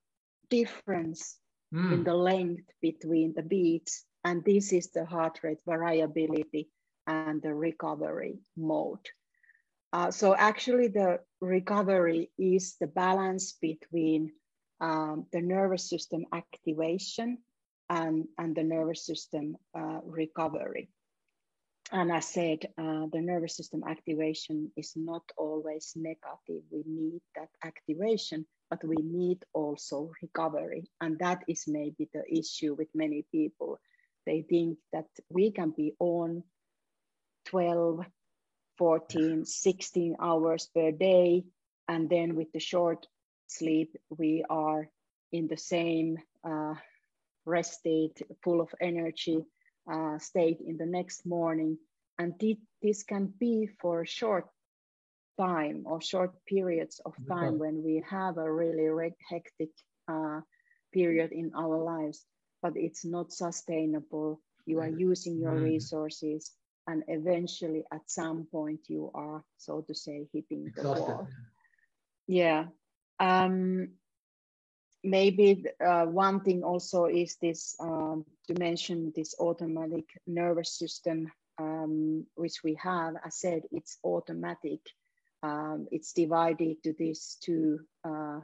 difference 0.52 1.38
mm. 1.74 1.94
in 1.94 2.04
the 2.04 2.14
length 2.14 2.70
between 2.82 3.34
the 3.36 3.42
beats, 3.42 4.06
and 4.24 4.44
this 4.46 4.72
is 4.72 4.92
the 4.92 5.06
heart 5.06 5.40
rate 5.42 5.62
variability 5.66 6.70
and 7.08 7.42
the 7.42 7.54
recovery 7.54 8.40
mode. 8.56 9.08
Uh, 9.94 10.12
so 10.12 10.36
actually 10.36 10.88
the 10.88 11.20
recovery 11.42 12.30
is 12.38 12.76
the 12.80 12.88
balance 12.88 13.58
between 13.62 14.32
um, 14.80 15.26
the 15.34 15.42
nervous 15.42 15.90
system 15.90 16.26
activation 16.34 17.38
and, 17.90 18.26
and 18.38 18.56
the 18.56 18.64
nervous 18.64 19.06
system 19.06 19.58
uh, 19.78 20.00
recovery. 20.06 20.90
And 21.92 22.12
I 22.12 22.22
said, 22.22 22.60
uh, 22.78 23.08
the 23.12 23.20
nervous 23.22 23.58
system 23.58 23.84
activation 23.86 24.72
is 24.78 24.94
not 24.96 25.24
always 25.38 25.92
negative. 25.96 26.64
We 26.72 26.84
need 26.88 27.22
that 27.36 27.50
activation, 27.66 28.46
but 28.72 28.84
we 28.86 28.96
need 29.04 29.44
also 29.54 30.12
recovery. 30.22 30.90
And 31.02 31.20
that 31.20 31.44
is 31.48 31.66
maybe 31.68 32.10
the 32.14 32.24
issue 32.28 32.74
with 32.74 32.88
many 32.96 33.26
people. 33.30 33.78
They 34.26 34.44
think 34.50 34.78
that 34.94 35.08
we 35.30 35.52
can 35.52 35.72
be 35.72 35.94
on 36.00 36.44
12, 37.48 38.06
14, 38.78 39.46
16 39.46 40.16
hours 40.22 40.70
per 40.74 40.92
day. 40.92 41.44
And 41.90 42.10
then 42.10 42.36
with 42.36 42.52
the 42.54 42.62
short 42.62 43.06
sleep, 43.48 43.98
we 44.10 44.46
are 44.50 44.88
in 45.34 45.48
the 45.48 45.58
same 45.58 46.18
uh, 46.48 46.76
rest 47.46 47.74
state, 47.74 48.22
full 48.42 48.62
of 48.62 48.70
energy 48.80 49.44
uh, 49.92 50.18
state 50.18 50.62
in 50.66 50.78
the 50.78 50.86
next 50.86 51.26
morning. 51.26 51.78
And 52.18 52.40
th- 52.40 52.58
this 52.82 53.04
can 53.04 53.34
be 53.38 53.68
for 53.82 54.02
a 54.02 54.08
short 54.08 54.48
time 55.42 55.84
or 55.86 56.02
short 56.02 56.32
periods 56.46 57.02
of 57.06 57.14
time 57.28 57.58
when 57.58 57.84
we 57.84 58.04
have 58.08 58.38
a 58.38 58.52
really 58.52 59.12
hectic 59.30 59.72
uh, 60.08 60.42
period 60.94 61.32
in 61.32 61.52
our 61.56 61.78
lives, 61.78 62.26
but 62.62 62.74
it's 62.76 63.04
not 63.06 63.32
sustainable. 63.32 64.40
You 64.66 64.80
are 64.80 64.90
using 64.90 65.40
your 65.40 65.58
mm. 65.58 65.64
resources, 65.64 66.52
and 66.88 67.04
eventually, 67.08 67.84
at 67.92 68.02
some 68.06 68.48
point, 68.52 68.82
you 68.88 69.12
are, 69.14 69.44
so 69.58 69.82
to 69.88 69.94
say, 69.96 70.28
hitting 70.34 70.68
Exhausted. 70.68 71.08
the 71.08 71.12
wall. 71.12 71.28
Yeah, 72.28 72.66
um, 73.20 73.90
maybe 75.04 75.66
uh, 75.84 76.06
one 76.06 76.42
thing 76.42 76.64
also 76.64 77.06
is 77.06 77.38
this 77.42 77.76
um, 77.80 78.26
to 78.48 78.54
mention 78.60 79.12
this 79.16 79.36
automatic 79.40 80.06
nervous 80.28 80.78
system 80.78 81.32
um, 81.60 82.26
which 82.36 82.64
we 82.64 82.78
have. 82.82 83.16
I 83.26 83.30
said 83.30 83.64
it's 83.72 83.98
automatic. 84.04 84.80
Um, 85.44 85.88
it's 85.92 86.14
divided 86.14 86.84
to 86.84 86.94
these 86.98 87.38
two 87.42 87.80
uh, 88.04 88.42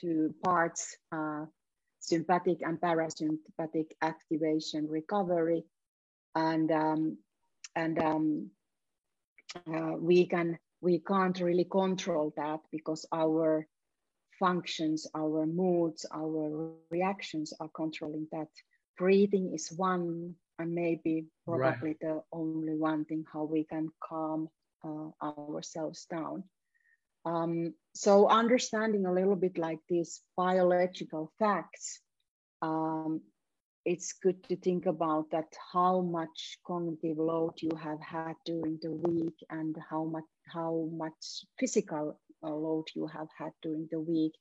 two 0.00 0.34
parts: 0.44 0.96
uh, 1.12 1.46
sympathetic 2.00 2.62
and 2.62 2.80
parasympathetic 2.80 3.92
activation 4.02 4.88
recovery, 4.88 5.64
and 6.34 6.70
um, 6.72 7.18
and 7.74 7.98
um, 7.98 8.50
uh, 9.66 9.92
we 9.98 10.26
can 10.26 10.58
we 10.80 10.98
can't 10.98 11.40
really 11.40 11.64
control 11.64 12.32
that 12.36 12.60
because 12.72 13.06
our 13.12 13.66
functions, 14.38 15.06
our 15.14 15.46
moods, 15.46 16.06
our 16.12 16.72
reactions 16.90 17.52
are 17.60 17.70
controlling 17.74 18.26
that. 18.32 18.48
Breathing 18.98 19.52
is 19.52 19.70
one 19.76 20.34
and 20.58 20.74
maybe 20.74 21.26
probably 21.44 21.90
right. 21.90 22.00
the 22.00 22.22
only 22.32 22.74
one 22.74 23.04
thing 23.04 23.24
how 23.30 23.44
we 23.44 23.64
can 23.64 23.90
calm 24.02 24.48
ourselves 24.84 26.06
down. 26.10 26.44
Um, 27.24 27.74
so 27.94 28.28
understanding 28.28 29.04
a 29.04 29.12
little 29.12 29.34
bit 29.34 29.58
like 29.58 29.80
these 29.88 30.22
biological 30.36 31.32
facts, 31.38 32.00
um, 32.62 33.20
it's 33.84 34.14
good 34.22 34.42
to 34.44 34.56
think 34.56 34.86
about 34.86 35.30
that 35.30 35.52
how 35.72 36.00
much 36.00 36.58
cognitive 36.66 37.18
load 37.18 37.54
you 37.62 37.76
have 37.76 38.00
had 38.00 38.34
during 38.44 38.78
the 38.82 38.92
week 38.92 39.34
and 39.50 39.76
how 39.90 40.04
much 40.04 40.24
how 40.52 40.88
much 40.92 41.44
physical 41.58 42.20
uh, 42.42 42.50
load 42.50 42.84
you 42.94 43.06
have 43.06 43.28
had 43.36 43.52
during 43.62 43.88
the 43.90 44.00
week. 44.00 44.32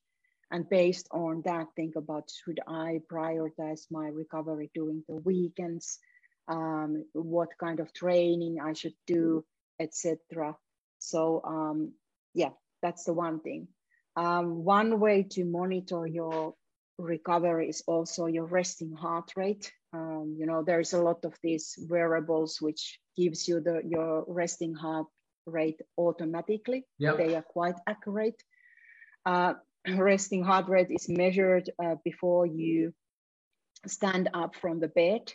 And 0.52 0.70
based 0.70 1.08
on 1.12 1.42
that, 1.46 1.68
think 1.76 1.96
about 1.96 2.30
should 2.30 2.60
I 2.68 3.00
prioritize 3.12 3.86
my 3.90 4.08
recovery 4.08 4.70
during 4.76 5.04
the 5.08 5.16
weekends? 5.16 5.98
Um, 6.48 7.06
what 7.14 7.50
kind 7.60 7.80
of 7.80 7.94
training 7.94 8.58
I 8.62 8.74
should 8.74 8.94
do, 9.08 9.44
etc. 9.80 10.56
So 11.00 11.42
um, 11.44 11.94
yeah, 12.34 12.52
that's 12.82 13.06
the 13.06 13.14
one 13.14 13.40
thing. 13.40 13.68
Um, 14.16 14.64
one 14.64 15.00
way 15.00 15.24
to 15.32 15.44
monitor 15.44 16.08
your 16.08 16.54
recovery 16.98 17.70
is 17.70 17.84
also 17.88 18.28
your 18.28 18.46
resting 18.46 18.94
heart 18.94 19.32
rate. 19.36 19.72
Um, 19.94 20.36
you 20.38 20.46
know, 20.46 20.64
there's 20.64 20.94
a 20.94 21.02
lot 21.02 21.26
of 21.26 21.34
these 21.44 21.78
wearables 21.90 22.58
which 22.62 23.00
gives 23.18 23.48
you 23.48 23.60
the 23.60 23.82
your 23.86 24.24
resting 24.28 24.74
heart 24.74 25.08
rate 25.46 25.82
automatically. 25.98 26.86
Yep. 27.00 27.18
They 27.18 27.36
are 27.36 27.42
quite 27.42 27.76
accurate. 27.88 28.42
Uh, 29.26 29.54
resting 29.98 30.44
heart 30.44 30.68
rate 30.68 30.92
is 30.92 31.10
measured 31.10 31.70
uh, 31.84 31.96
before 32.04 32.46
you 32.46 32.94
stand 33.88 34.30
up 34.34 34.56
from 34.56 34.80
the 34.80 34.88
bed. 34.88 35.32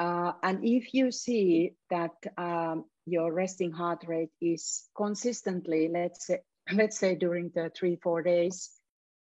Uh, 0.00 0.32
and 0.42 0.64
if 0.64 0.92
you 0.92 1.12
see 1.12 1.74
that 1.90 2.14
um, 2.36 2.84
your 3.06 3.32
resting 3.32 3.72
heart 3.72 4.04
rate 4.06 4.32
is 4.40 4.88
consistently, 4.96 5.88
let's 5.92 6.26
say, 6.26 6.40
let's 6.72 6.98
say 6.98 7.14
during 7.14 7.50
the 7.54 7.70
three, 7.76 7.96
four 7.96 8.22
days, 8.22 8.70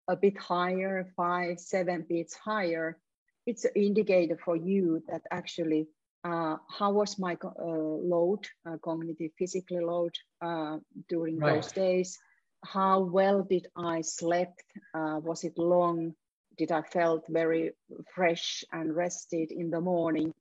a 0.08 0.16
bit 0.16 0.38
higher, 0.38 1.12
five, 1.16 1.58
seven 1.60 2.04
beats 2.08 2.34
higher, 2.34 2.98
it's 3.46 3.64
an 3.64 3.72
indicator 3.74 4.38
for 4.44 4.56
you 4.56 5.02
that 5.08 5.22
actually 5.30 5.88
uh, 6.24 6.56
how 6.68 6.92
was 6.92 7.18
my 7.18 7.36
uh, 7.42 7.64
load, 7.64 8.46
uh, 8.64 8.76
cognitive 8.82 9.32
physical 9.36 9.86
load 9.86 10.14
uh, 10.40 10.78
during 11.08 11.38
right. 11.38 11.56
those 11.56 11.72
days? 11.72 12.18
How 12.64 13.00
well 13.00 13.42
did 13.42 13.66
I 13.76 14.02
slept? 14.02 14.62
Uh, 14.94 15.18
was 15.22 15.42
it 15.42 15.58
long? 15.58 16.14
Did 16.56 16.70
I 16.70 16.82
felt 16.82 17.24
very 17.28 17.72
fresh 18.14 18.62
and 18.72 18.94
rested 18.94 19.50
in 19.50 19.70
the 19.70 19.80
morning? 19.80 20.32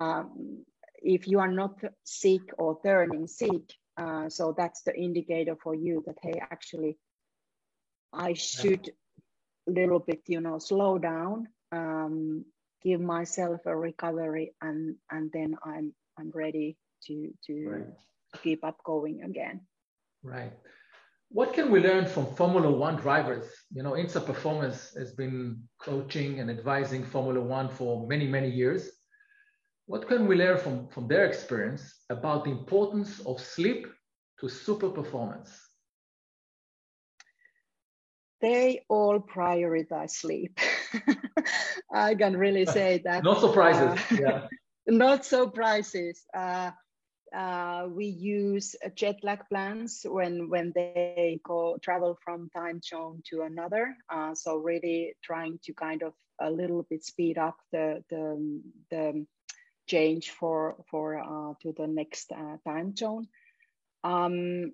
Um, 0.00 0.64
if 1.06 1.28
you 1.28 1.38
are 1.38 1.50
not 1.50 1.78
sick 2.04 2.42
or 2.58 2.78
turning 2.84 3.26
sick, 3.28 3.72
uh, 3.96 4.28
so 4.28 4.54
that's 4.56 4.82
the 4.82 4.94
indicator 4.94 5.56
for 5.62 5.74
you 5.74 6.02
that 6.06 6.16
hey, 6.20 6.34
actually, 6.40 6.98
I 8.12 8.34
should 8.34 8.90
a 9.68 9.70
little 9.70 10.00
bit, 10.00 10.22
you 10.26 10.40
know, 10.40 10.58
slow 10.58 10.98
down, 10.98 11.48
um, 11.72 12.44
give 12.82 13.00
myself 13.00 13.60
a 13.66 13.76
recovery, 13.76 14.54
and 14.60 14.96
and 15.10 15.30
then 15.32 15.56
I'm 15.64 15.94
I'm 16.18 16.30
ready 16.34 16.76
to 17.04 17.30
to 17.46 17.68
right. 17.68 18.42
keep 18.42 18.64
up 18.64 18.82
going 18.84 19.22
again. 19.22 19.60
Right. 20.22 20.52
What 21.28 21.54
can 21.54 21.70
we 21.70 21.80
learn 21.80 22.06
from 22.06 22.26
Formula 22.34 22.70
One 22.70 22.96
drivers? 22.96 23.46
You 23.72 23.82
know, 23.82 23.92
Hintsa 23.92 24.24
Performance 24.24 24.94
has 24.96 25.12
been 25.12 25.62
coaching 25.80 26.40
and 26.40 26.50
advising 26.50 27.04
Formula 27.04 27.40
One 27.40 27.68
for 27.68 28.06
many, 28.06 28.28
many 28.28 28.48
years. 28.48 28.90
What 29.86 30.08
can 30.08 30.26
we 30.26 30.34
learn 30.34 30.58
from, 30.58 30.88
from 30.88 31.06
their 31.06 31.26
experience 31.26 31.94
about 32.10 32.44
the 32.44 32.50
importance 32.50 33.20
of 33.20 33.40
sleep 33.40 33.86
to 34.40 34.48
super 34.48 34.90
performance? 34.90 35.50
They 38.40 38.84
all 38.88 39.20
prioritize 39.20 40.10
sleep. 40.10 40.58
I 41.92 42.14
can 42.16 42.36
really 42.36 42.66
say 42.66 42.98
that. 43.04 43.22
Not 43.22 43.40
surprises. 43.40 43.98
Uh, 44.10 44.16
yeah. 44.20 44.46
Not 44.88 45.24
surprises. 45.24 46.24
Uh, 46.36 46.72
uh, 47.34 47.88
we 47.90 48.06
use 48.06 48.76
jet 48.94 49.18
lag 49.22 49.40
plans 49.48 50.06
when 50.08 50.48
when 50.48 50.72
they 50.74 51.40
go 51.44 51.76
travel 51.82 52.16
from 52.24 52.50
time 52.54 52.80
zone 52.82 53.22
to 53.30 53.42
another. 53.42 53.96
Uh, 54.08 54.34
so 54.34 54.56
really 54.56 55.14
trying 55.24 55.58
to 55.64 55.72
kind 55.74 56.02
of 56.02 56.12
a 56.40 56.50
little 56.50 56.86
bit 56.88 57.04
speed 57.04 57.36
up 57.38 57.56
the 57.72 58.04
the, 58.10 58.62
the 58.90 59.26
change 59.86 60.30
for 60.30 60.76
for 60.90 61.18
uh, 61.18 61.54
to 61.62 61.72
the 61.76 61.86
next 61.86 62.32
uh, 62.32 62.56
time 62.66 62.94
zone. 62.96 63.26
Um, 64.04 64.72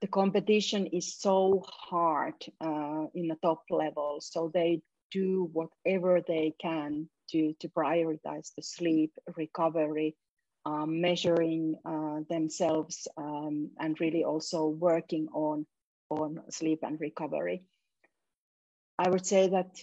the 0.00 0.08
competition 0.08 0.86
is 0.86 1.16
so 1.18 1.64
hard 1.66 2.34
uh, 2.60 3.06
in 3.14 3.28
the 3.28 3.38
top 3.42 3.62
level, 3.70 4.18
so 4.20 4.50
they 4.52 4.82
do 5.10 5.48
whatever 5.52 6.20
they 6.26 6.54
can 6.60 7.08
to 7.30 7.54
to 7.60 7.68
prioritize 7.68 8.54
the 8.54 8.62
sleep 8.62 9.12
recovery 9.36 10.16
um, 10.66 11.00
measuring 11.00 11.76
uh, 11.84 12.20
themselves 12.28 13.06
um, 13.16 13.70
and 13.78 14.00
really 14.00 14.24
also 14.24 14.66
working 14.66 15.28
on, 15.32 15.64
on 16.10 16.40
sleep 16.50 16.80
and 16.82 17.00
recovery. 17.00 17.62
I 18.98 19.08
would 19.08 19.24
say 19.24 19.48
that 19.48 19.78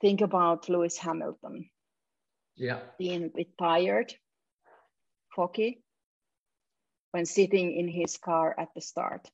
think 0.00 0.20
about 0.20 0.68
Lewis 0.68 0.96
Hamilton. 0.96 1.68
Yeah. 2.56 2.80
Being 2.98 3.24
a 3.24 3.28
bit 3.28 3.56
tired, 3.58 4.14
foggy, 5.34 5.82
when 7.10 7.26
sitting 7.26 7.72
in 7.72 7.88
his 7.88 8.16
car 8.18 8.54
at 8.58 8.68
the 8.74 8.80
start 8.80 9.30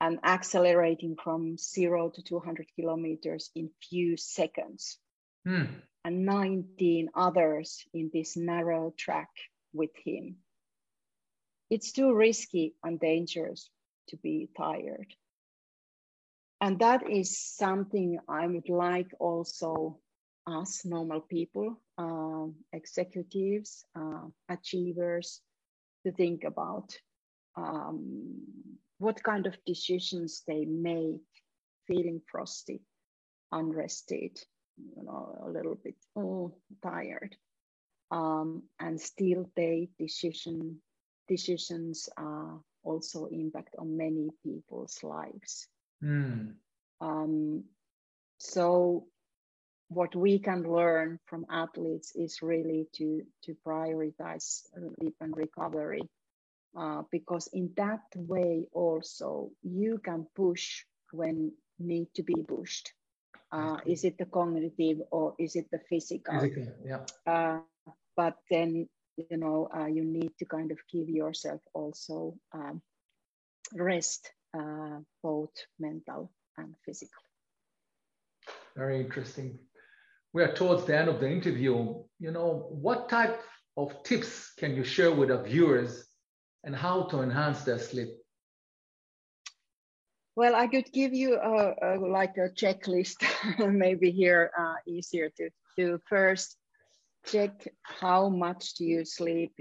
and 0.00 0.18
accelerating 0.24 1.16
from 1.22 1.56
zero 1.58 2.10
to 2.10 2.22
200 2.22 2.66
kilometers 2.74 3.50
in 3.54 3.70
few 3.88 4.16
seconds. 4.16 4.98
Hmm 5.46 5.80
and 6.04 6.24
19 6.24 7.10
others 7.14 7.84
in 7.92 8.10
this 8.12 8.36
narrow 8.36 8.92
track 8.96 9.30
with 9.72 9.90
him. 10.04 10.36
It's 11.68 11.92
too 11.92 12.14
risky 12.14 12.74
and 12.82 12.98
dangerous 12.98 13.68
to 14.08 14.16
be 14.16 14.48
tired. 14.56 15.14
And 16.60 16.78
that 16.80 17.08
is 17.08 17.38
something 17.38 18.18
I 18.28 18.46
would 18.46 18.68
like 18.68 19.12
also 19.18 19.98
us 20.46 20.84
normal 20.84 21.20
people, 21.20 21.80
uh, 21.98 22.46
executives, 22.72 23.84
uh, 23.94 24.26
achievers 24.48 25.40
to 26.04 26.12
think 26.12 26.44
about 26.44 26.96
um, 27.56 28.40
what 28.98 29.22
kind 29.22 29.46
of 29.46 29.56
decisions 29.66 30.42
they 30.46 30.64
make 30.64 31.20
feeling 31.86 32.20
frosty, 32.30 32.80
unrested, 33.52 34.38
you 34.76 35.02
know, 35.02 35.36
a 35.46 35.50
little 35.50 35.76
bit 35.82 35.96
oh, 36.16 36.52
tired. 36.82 37.36
Um, 38.10 38.64
and 38.80 39.00
still 39.00 39.48
they 39.56 39.88
decision 39.98 40.80
decisions 41.28 42.08
uh, 42.16 42.56
also 42.82 43.26
impact 43.26 43.76
on 43.78 43.96
many 43.96 44.30
people's 44.44 44.98
lives. 45.02 45.68
Mm. 46.02 46.54
Um, 47.00 47.64
so 48.38 49.06
what 49.90 50.14
we 50.14 50.38
can 50.38 50.62
learn 50.62 51.18
from 51.26 51.44
athletes 51.50 52.12
is 52.14 52.42
really 52.42 52.86
to 52.94 53.22
to 53.42 53.56
prioritize 53.66 54.62
sleep 54.96 55.14
and 55.20 55.36
recovery 55.36 56.02
uh, 56.76 57.02
because 57.10 57.48
in 57.52 57.70
that 57.76 58.02
way 58.14 58.66
also 58.72 59.50
you 59.62 59.98
can 59.98 60.26
push 60.34 60.84
when 61.12 61.52
need 61.78 62.06
to 62.14 62.22
be 62.22 62.42
pushed 62.46 62.94
uh, 63.52 63.78
is 63.84 64.04
it 64.04 64.16
the 64.18 64.26
cognitive 64.26 64.98
or 65.10 65.34
is 65.38 65.56
it 65.56 65.66
the 65.72 65.80
physical? 65.88 66.38
Physical, 66.40 66.72
yeah. 66.84 67.00
Uh, 67.26 67.58
but 68.16 68.36
then, 68.48 68.88
you 69.16 69.36
know, 69.36 69.68
uh, 69.76 69.86
you 69.86 70.04
need 70.04 70.30
to 70.38 70.44
kind 70.44 70.70
of 70.70 70.78
give 70.92 71.08
yourself 71.08 71.60
also 71.74 72.36
um, 72.52 72.80
rest, 73.74 74.30
uh, 74.56 74.98
both 75.22 75.50
mental 75.80 76.30
and 76.58 76.74
physical. 76.84 77.22
Very 78.76 79.00
interesting. 79.00 79.58
We 80.32 80.42
are 80.42 80.52
towards 80.52 80.84
the 80.84 80.96
end 80.96 81.08
of 81.08 81.20
the 81.20 81.28
interview. 81.28 82.02
You 82.18 82.30
know, 82.30 82.68
what 82.70 83.08
type 83.08 83.40
of 83.76 84.02
tips 84.04 84.52
can 84.58 84.76
you 84.76 84.84
share 84.84 85.12
with 85.12 85.30
our 85.30 85.42
viewers 85.42 86.06
and 86.64 86.74
how 86.74 87.04
to 87.04 87.22
enhance 87.22 87.62
their 87.62 87.78
sleep? 87.78 88.10
Well, 90.36 90.54
I 90.54 90.68
could 90.68 90.92
give 90.92 91.12
you 91.12 91.36
a, 91.36 91.74
a 91.82 91.90
like 91.98 92.36
a 92.36 92.48
checklist, 92.48 93.24
maybe 93.72 94.10
here 94.10 94.50
uh, 94.58 94.74
easier 94.86 95.30
to 95.36 95.50
do. 95.76 96.00
First, 96.08 96.56
check 97.26 97.66
how 97.82 98.28
much 98.28 98.74
do 98.74 98.84
you 98.84 99.04
sleep 99.04 99.52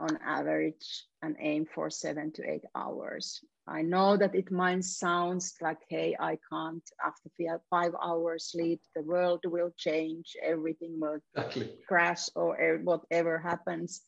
on 0.00 0.18
average 0.24 1.04
and 1.22 1.36
aim 1.40 1.66
for 1.74 1.90
seven 1.90 2.32
to 2.32 2.42
eight 2.42 2.64
hours. 2.74 3.40
I 3.68 3.82
know 3.82 4.16
that 4.16 4.34
it 4.34 4.52
might 4.52 4.84
sound 4.84 5.42
like, 5.60 5.80
hey, 5.88 6.16
I 6.20 6.38
can't, 6.50 6.88
after 7.04 7.30
five 7.68 7.92
hours 8.00 8.52
sleep, 8.52 8.80
the 8.94 9.02
world 9.02 9.40
will 9.44 9.70
change, 9.76 10.36
everything 10.42 11.00
will 11.00 11.18
exactly. 11.34 11.72
crash 11.88 12.28
or 12.36 12.80
whatever 12.84 13.38
happens. 13.38 14.02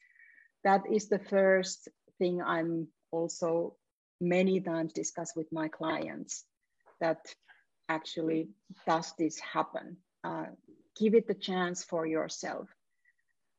That 0.62 0.82
is 0.90 1.08
the 1.08 1.18
first 1.18 1.88
thing 2.18 2.40
I'm 2.40 2.88
also 3.10 3.76
many 4.20 4.60
times 4.60 4.92
discuss 4.92 5.34
with 5.36 5.46
my 5.52 5.68
clients 5.68 6.44
that 7.00 7.18
actually 7.88 8.48
does 8.86 9.12
this 9.18 9.38
happen 9.38 9.96
uh, 10.24 10.46
give 10.98 11.14
it 11.14 11.26
the 11.28 11.34
chance 11.34 11.84
for 11.84 12.06
yourself 12.06 12.68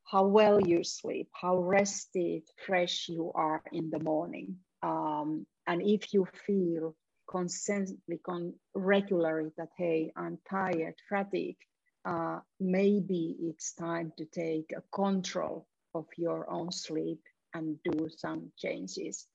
how 0.04 0.26
well 0.26 0.60
you 0.60 0.84
sleep 0.84 1.30
how 1.34 1.58
rested 1.58 2.44
fresh 2.66 3.08
you 3.08 3.32
are 3.34 3.62
in 3.72 3.90
the 3.90 4.00
morning 4.00 4.58
um, 4.84 5.46
and 5.70 5.82
if 5.82 6.14
you 6.14 6.28
feel 6.48 6.96
constantly 7.30 8.20
con- 8.26 8.56
regularly 8.76 9.52
that 9.58 9.70
hey 9.78 10.12
i'm 10.18 10.38
tired 10.50 10.96
fatigued 11.10 11.64
uh, 12.06 12.40
maybe 12.60 13.38
it's 13.42 13.74
time 13.76 14.12
to 14.18 14.26
take 14.26 14.72
a 14.76 14.84
control 14.96 15.68
of 15.96 16.06
your 16.18 16.50
own 16.52 16.72
sleep 16.72 17.22
and 17.54 17.78
do 17.86 18.10
some 18.18 18.52
changes 18.58 19.28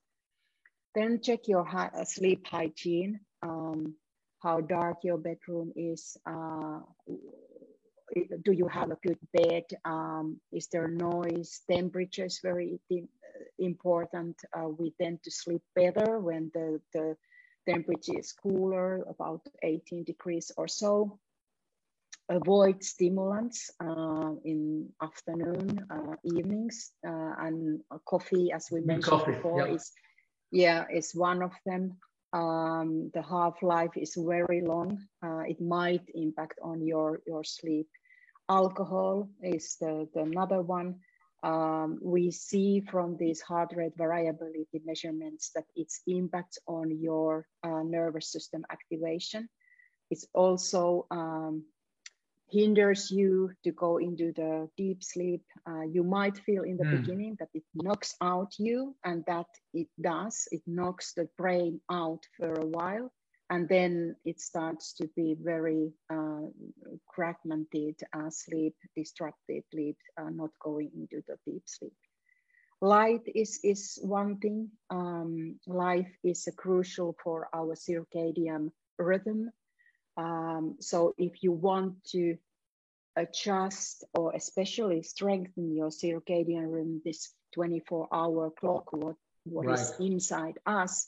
then 0.94 1.20
check 1.23 1.49
your 1.49 1.66
uh, 1.68 2.05
sleep 2.05 2.47
hygiene, 2.47 3.20
um, 3.42 3.94
how 4.42 4.61
dark 4.61 4.99
your 5.03 5.18
bedroom 5.18 5.73
is. 5.77 6.16
Uh, 6.27 6.81
do 8.44 8.53
you 8.53 8.68
have 8.68 8.92
a 8.92 8.99
good 9.03 9.18
bed? 9.33 9.64
Um, 9.85 10.40
is 10.53 10.68
there 10.70 10.88
noise? 10.88 11.62
Temperature 11.70 12.27
is 12.27 12.40
very 12.42 12.79
important. 13.59 14.37
Uh, 14.57 14.69
we 14.69 14.93
tend 15.01 15.23
to 15.23 15.31
sleep 15.31 15.62
better 15.75 16.19
when 16.19 16.51
the, 16.55 16.81
the 16.93 17.17
temperature 17.69 18.19
is 18.19 18.33
cooler, 18.33 19.05
about 19.09 19.43
18 19.62 20.05
degrees 20.05 20.53
or 20.57 20.69
so. 20.69 21.19
Avoid 22.29 22.83
stimulants 22.83 23.71
uh, 23.81 24.33
in 24.45 24.88
afternoon, 25.03 25.79
uh, 25.90 26.14
evenings, 26.25 26.93
uh, 27.07 27.35
and 27.38 27.81
coffee, 28.07 28.51
as 28.51 28.69
we 28.73 28.81
mentioned 28.81 29.11
coffee, 29.11 29.33
before, 29.33 29.67
yeah. 29.67 29.75
is 29.75 29.93
yeah, 30.51 30.85
is 30.90 31.14
one 31.14 31.43
of 31.43 31.53
them. 31.67 31.99
Um, 32.33 33.11
the 33.12 33.23
half 33.23 33.62
life 33.62 33.90
is 33.97 34.17
very 34.17 34.62
long. 34.62 35.07
Uh, 35.23 35.43
it 35.47 35.61
might 35.61 36.09
impact 36.14 36.59
on 36.62 36.81
your 36.87 37.21
your 37.27 37.45
sleep. 37.45 37.88
Alcohol 38.49 39.29
is 39.43 39.77
the, 39.81 40.09
the 40.14 40.21
another 40.21 40.62
one 40.62 41.01
um, 41.44 41.98
we 42.02 42.30
see 42.30 42.80
from 42.80 43.16
these 43.18 43.40
heart 43.42 43.72
rate 43.76 43.92
variability 43.96 44.80
measurements 44.85 45.50
that 45.54 45.66
its 45.76 46.00
impact 46.07 46.59
on 46.66 46.90
your 46.90 47.46
uh, 47.62 47.83
nervous 47.85 48.33
system 48.33 48.64
activation. 48.70 49.48
It 50.11 50.24
also 50.33 51.07
um, 51.11 51.64
hinders 52.50 53.11
you 53.11 53.50
to 53.62 53.72
go 53.72 53.98
into 53.98 54.33
the 54.33 54.68
deep 54.78 55.04
sleep. 55.04 55.42
Uh, 55.68 55.83
you 55.83 56.02
might 56.02 56.38
feel 56.38 56.62
in 56.62 56.78
the 56.78 56.85
mm. 56.85 57.02
beginning 57.02 57.37
that 57.38 57.48
it 57.52 57.64
knocks 57.74 58.14
out 58.22 58.54
you, 58.59 58.96
and 59.04 59.22
that 59.26 59.46
it 59.74 59.88
does. 60.00 60.48
It 60.50 60.62
knocks 60.66 61.12
the 61.12 61.28
brain 61.37 61.80
out 61.90 62.24
for 62.38 62.54
a 62.54 62.66
while 62.66 63.12
and 63.55 63.69
then 63.69 64.17
it 64.25 64.40
starts 64.40 64.95
to 64.95 65.09
be 65.14 65.37
very 65.40 65.93
uh, 66.11 66.40
fragmented 67.14 67.95
uh, 68.12 68.29
sleep, 68.29 68.75
disrupted 68.97 69.62
sleep, 69.71 69.97
uh, 70.21 70.29
not 70.29 70.51
going 70.61 70.90
into 70.97 71.23
the 71.29 71.37
deep 71.47 71.62
sleep. 71.67 71.95
Light 72.81 73.21
is, 73.33 73.61
is 73.62 74.01
one 74.03 74.38
thing. 74.38 74.71
Um, 74.90 75.61
life 75.69 76.11
is 76.25 76.49
crucial 76.57 77.14
for 77.23 77.49
our 77.55 77.77
circadian 77.77 78.73
rhythm. 78.99 79.53
Um, 80.17 80.75
so 80.81 81.14
if 81.17 81.45
you 81.45 81.53
want 81.53 82.03
to 82.07 82.37
adjust 83.14 84.03
or 84.14 84.35
especially 84.35 85.03
strengthen 85.05 85.77
your 85.77 85.90
circadian 85.90 86.73
rhythm, 86.73 87.03
this 87.05 87.33
24 87.55 88.09
hour 88.12 88.51
clock, 88.51 88.93
what, 88.93 89.14
what 89.45 89.67
right. 89.67 89.79
is 89.79 89.95
inside 90.01 90.59
us, 90.67 91.07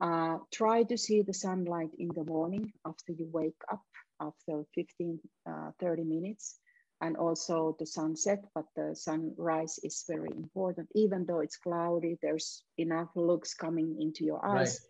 uh, 0.00 0.38
try 0.52 0.82
to 0.84 0.96
see 0.96 1.22
the 1.22 1.34
sunlight 1.34 1.90
in 1.98 2.08
the 2.14 2.24
morning 2.24 2.72
after 2.84 3.12
you 3.12 3.28
wake 3.32 3.60
up 3.72 3.82
after 4.20 4.64
15, 4.74 5.18
uh, 5.48 5.70
30 5.80 6.04
minutes 6.04 6.58
and 7.00 7.16
also 7.16 7.76
the 7.78 7.86
sunset, 7.86 8.44
but 8.54 8.64
the 8.76 8.94
sunrise 8.94 9.78
is 9.82 10.04
very 10.08 10.30
important. 10.30 10.88
Even 10.94 11.26
though 11.26 11.40
it's 11.40 11.56
cloudy, 11.56 12.16
there's 12.22 12.62
enough 12.78 13.08
lux 13.14 13.54
coming 13.54 13.96
into 14.00 14.24
your 14.24 14.44
eyes. 14.44 14.80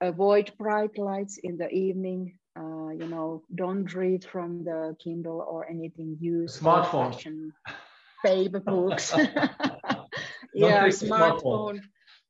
Right. 0.00 0.08
Avoid 0.08 0.52
bright 0.58 0.98
lights 0.98 1.38
in 1.42 1.56
the 1.56 1.68
evening. 1.70 2.38
Uh, 2.58 2.90
you 2.90 3.06
know, 3.08 3.42
don't 3.54 3.92
read 3.94 4.24
from 4.24 4.64
the 4.64 4.96
Kindle 5.02 5.44
or 5.48 5.68
anything. 5.68 6.16
Use 6.20 6.60
smartphone, 6.60 7.50
paper 8.24 8.60
books. 8.60 9.12
yeah, 10.54 10.86
smartphone. 10.88 11.08
smartphone 11.08 11.80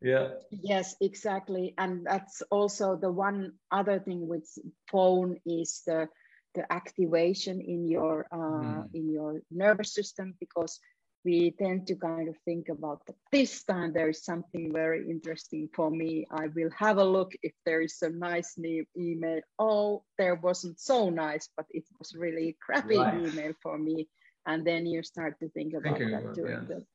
yeah 0.05 0.29
yes 0.51 0.95
exactly 1.01 1.73
and 1.79 2.07
that's 2.07 2.43
also 2.51 2.95
the 2.95 3.11
one 3.11 3.53
other 3.73 3.99
thing 3.99 4.29
with 4.29 4.47
phone 4.93 5.37
is 5.47 5.81
the 5.87 6.07
the 6.55 6.71
activation 6.71 7.61
in 7.61 7.89
your 7.89 8.27
uh, 8.31 8.37
mm. 8.37 8.89
in 8.95 9.11
your 9.11 9.41
nervous 9.51 9.95
system 9.95 10.35
because 10.39 10.79
we 11.25 11.53
tend 11.59 11.87
to 11.87 11.97
kind 11.97 12.29
of 12.29 12.37
think 12.45 12.69
about 12.69 13.01
that 13.07 13.17
this 13.33 13.65
time 13.65 13.95
there 13.95 14.11
is 14.11 14.23
something 14.23 14.71
very 14.73 15.09
interesting 15.09 15.71
for 15.75 15.91
me 15.91 16.27
i 16.31 16.49
will 16.55 16.71
have 16.79 16.99
a 16.99 17.05
look 17.17 17.33
if 17.43 17.55
there 17.65 17.81
is 17.81 17.97
a 18.03 18.11
nice 18.11 18.59
new 18.59 18.85
email 18.97 19.41
oh 19.59 20.05
there 20.19 20.35
wasn't 20.35 20.79
so 20.79 21.09
nice 21.09 21.49
but 21.57 21.67
it 21.71 21.85
was 21.99 22.15
really 22.15 22.57
crappy 22.61 22.99
right. 22.99 23.15
email 23.15 23.55
for 23.63 23.79
me 23.79 24.07
and 24.47 24.67
then 24.67 24.85
you 24.85 25.03
start 25.03 25.35
to 25.41 25.49
think 25.49 25.73
about 25.73 25.97
Thinking 25.97 26.11
that 26.11 26.25
about, 26.25 26.37
yeah. 26.37 26.61
the 26.69 26.87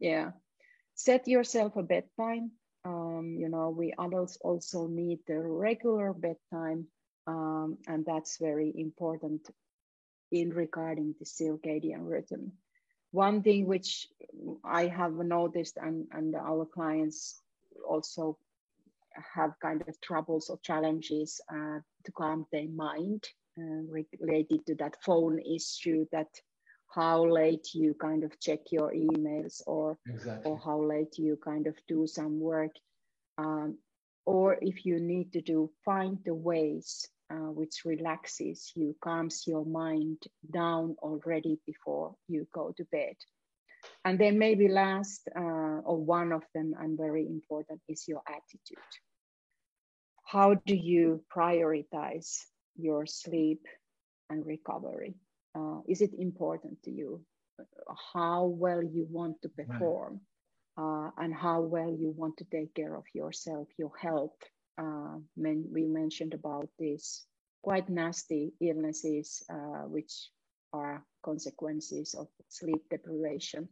yeah 0.00 0.30
set 1.04 1.26
yourself 1.26 1.76
a 1.76 1.82
bedtime. 1.82 2.50
Um, 2.84 3.36
you 3.38 3.48
know, 3.48 3.70
we 3.70 3.92
adults 3.98 4.36
also 4.42 4.86
need 4.86 5.20
the 5.26 5.38
regular 5.38 6.12
bedtime, 6.12 6.86
um, 7.26 7.78
and 7.86 8.04
that's 8.04 8.38
very 8.38 8.72
important 8.74 9.48
in 10.32 10.50
regarding 10.50 11.14
the 11.18 11.24
circadian 11.24 12.08
rhythm. 12.08 12.52
One 13.12 13.42
thing 13.42 13.66
which 13.66 14.06
I 14.64 14.86
have 14.86 15.14
noticed, 15.14 15.76
and, 15.76 16.06
and 16.12 16.34
our 16.36 16.64
clients 16.64 17.40
also 17.88 18.38
have 19.34 19.58
kind 19.60 19.82
of 19.88 20.00
troubles 20.00 20.48
or 20.48 20.58
challenges 20.62 21.40
uh, 21.52 21.80
to 22.04 22.12
calm 22.12 22.46
their 22.52 22.68
mind 22.68 23.24
uh, 23.58 23.82
related 24.20 24.64
to 24.66 24.74
that 24.76 24.96
phone 25.02 25.40
issue 25.40 26.06
that 26.12 26.28
how 26.90 27.24
late 27.24 27.68
you 27.72 27.94
kind 27.94 28.24
of 28.24 28.38
check 28.40 28.60
your 28.72 28.92
emails 28.92 29.62
or 29.66 29.96
exactly. 30.08 30.50
or 30.50 30.58
how 30.58 30.82
late 30.82 31.16
you 31.18 31.38
kind 31.42 31.66
of 31.66 31.76
do 31.86 32.06
some 32.06 32.40
work. 32.40 32.72
Um, 33.38 33.78
or 34.26 34.58
if 34.60 34.84
you 34.84 35.00
need 35.00 35.32
to 35.32 35.40
do 35.40 35.70
find 35.84 36.18
the 36.24 36.34
ways 36.34 37.08
uh, 37.30 37.50
which 37.52 37.84
relaxes 37.84 38.72
you 38.74 38.94
calms 39.00 39.44
your 39.46 39.64
mind 39.64 40.18
down 40.52 40.96
already 41.00 41.58
before 41.64 42.14
you 42.28 42.46
go 42.52 42.74
to 42.76 42.84
bed. 42.90 43.14
And 44.04 44.18
then 44.18 44.38
maybe 44.38 44.68
last 44.68 45.28
uh, 45.34 45.80
or 45.84 45.96
one 45.96 46.32
of 46.32 46.42
them 46.54 46.74
and 46.78 46.98
very 46.98 47.26
important 47.26 47.80
is 47.88 48.06
your 48.08 48.22
attitude. 48.26 48.90
How 50.24 50.54
do 50.66 50.74
you 50.74 51.22
prioritize 51.34 52.40
your 52.76 53.06
sleep 53.06 53.64
and 54.28 54.44
recovery 54.44 55.14
uh, 55.54 55.80
is 55.88 56.00
it 56.00 56.14
important 56.18 56.82
to 56.84 56.90
you? 56.90 57.20
How 58.14 58.44
well 58.44 58.82
you 58.82 59.06
want 59.10 59.42
to 59.42 59.48
perform 59.48 60.20
right. 60.76 61.06
uh, 61.06 61.10
and 61.18 61.34
how 61.34 61.60
well 61.60 61.90
you 61.90 62.14
want 62.16 62.36
to 62.38 62.44
take 62.44 62.74
care 62.74 62.94
of 62.94 63.04
yourself 63.14 63.68
your 63.76 63.92
health. 64.00 64.36
Uh, 64.78 65.18
we 65.36 65.86
mentioned 65.86 66.32
about 66.32 66.68
these 66.78 67.26
quite 67.62 67.88
nasty 67.88 68.52
illnesses 68.60 69.42
uh, 69.52 69.84
which 69.86 70.30
are 70.72 71.04
consequences 71.22 72.14
of 72.14 72.28
sleep 72.48 72.82
deprivation. 72.90 73.68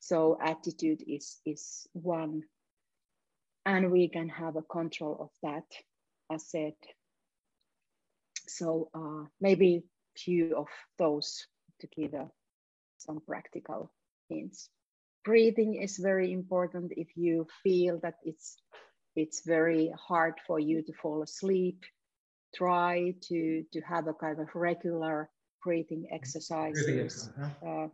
So 0.00 0.38
attitude 0.42 1.04
is 1.06 1.40
is 1.44 1.86
one 1.92 2.42
and 3.66 3.92
we 3.92 4.08
can 4.08 4.28
have 4.28 4.56
a 4.56 4.62
control 4.62 5.16
of 5.20 5.30
that 5.42 5.66
as 6.32 6.48
said. 6.48 6.74
So 8.48 8.90
uh, 8.94 9.28
maybe 9.40 9.84
few 10.24 10.56
of 10.56 10.68
those 10.98 11.46
together 11.80 12.30
some 12.98 13.20
practical 13.26 13.90
hints. 14.28 14.68
Breathing 15.24 15.74
is 15.82 15.98
very 15.98 16.32
important 16.32 16.92
if 16.96 17.08
you 17.16 17.46
feel 17.62 17.98
that 18.02 18.16
it's 18.22 18.56
it's 19.16 19.42
very 19.44 19.92
hard 20.08 20.34
for 20.46 20.58
you 20.60 20.82
to 20.82 20.92
fall 21.02 21.22
asleep. 21.22 21.82
Try 22.54 23.14
to 23.28 23.64
to 23.72 23.80
have 23.80 24.06
a 24.06 24.14
kind 24.14 24.38
of 24.40 24.48
regular 24.54 25.28
breathing 25.64 26.06
exercises. 26.10 27.30
uh, 27.66 27.88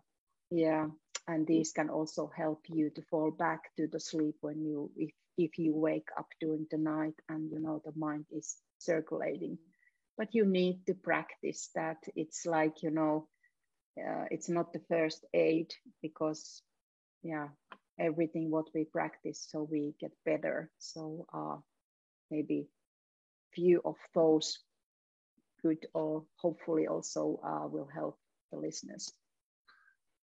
yeah, 0.50 0.86
and 1.26 1.46
these 1.46 1.72
can 1.72 1.88
also 1.90 2.30
help 2.36 2.60
you 2.68 2.90
to 2.90 3.02
fall 3.10 3.30
back 3.30 3.74
to 3.76 3.88
the 3.88 4.00
sleep 4.00 4.36
when 4.40 4.64
you 4.64 4.90
if 4.96 5.10
if 5.36 5.58
you 5.58 5.74
wake 5.74 6.08
up 6.18 6.28
during 6.40 6.66
the 6.70 6.78
night 6.78 7.14
and 7.28 7.50
you 7.50 7.60
know 7.60 7.82
the 7.84 7.92
mind 7.96 8.24
is 8.30 8.56
circulating 8.78 9.58
but 10.16 10.34
you 10.34 10.44
need 10.44 10.86
to 10.86 10.94
practice 10.94 11.70
that. 11.74 11.98
It's 12.14 12.46
like, 12.46 12.82
you 12.82 12.90
know, 12.90 13.28
uh, 13.98 14.24
it's 14.30 14.48
not 14.48 14.72
the 14.72 14.80
first 14.88 15.24
aid 15.32 15.72
because, 16.02 16.62
yeah, 17.22 17.48
everything 17.98 18.50
what 18.50 18.66
we 18.74 18.84
practice 18.84 19.46
so 19.50 19.62
we 19.62 19.94
get 20.00 20.12
better. 20.24 20.70
So 20.78 21.26
uh, 21.32 21.56
maybe 22.30 22.68
few 23.52 23.80
of 23.84 23.96
those 24.14 24.58
good 25.62 25.86
or 25.94 26.24
hopefully 26.36 26.86
also 26.86 27.40
uh, 27.44 27.66
will 27.66 27.88
help 27.92 28.18
the 28.52 28.58
listeners. 28.58 29.12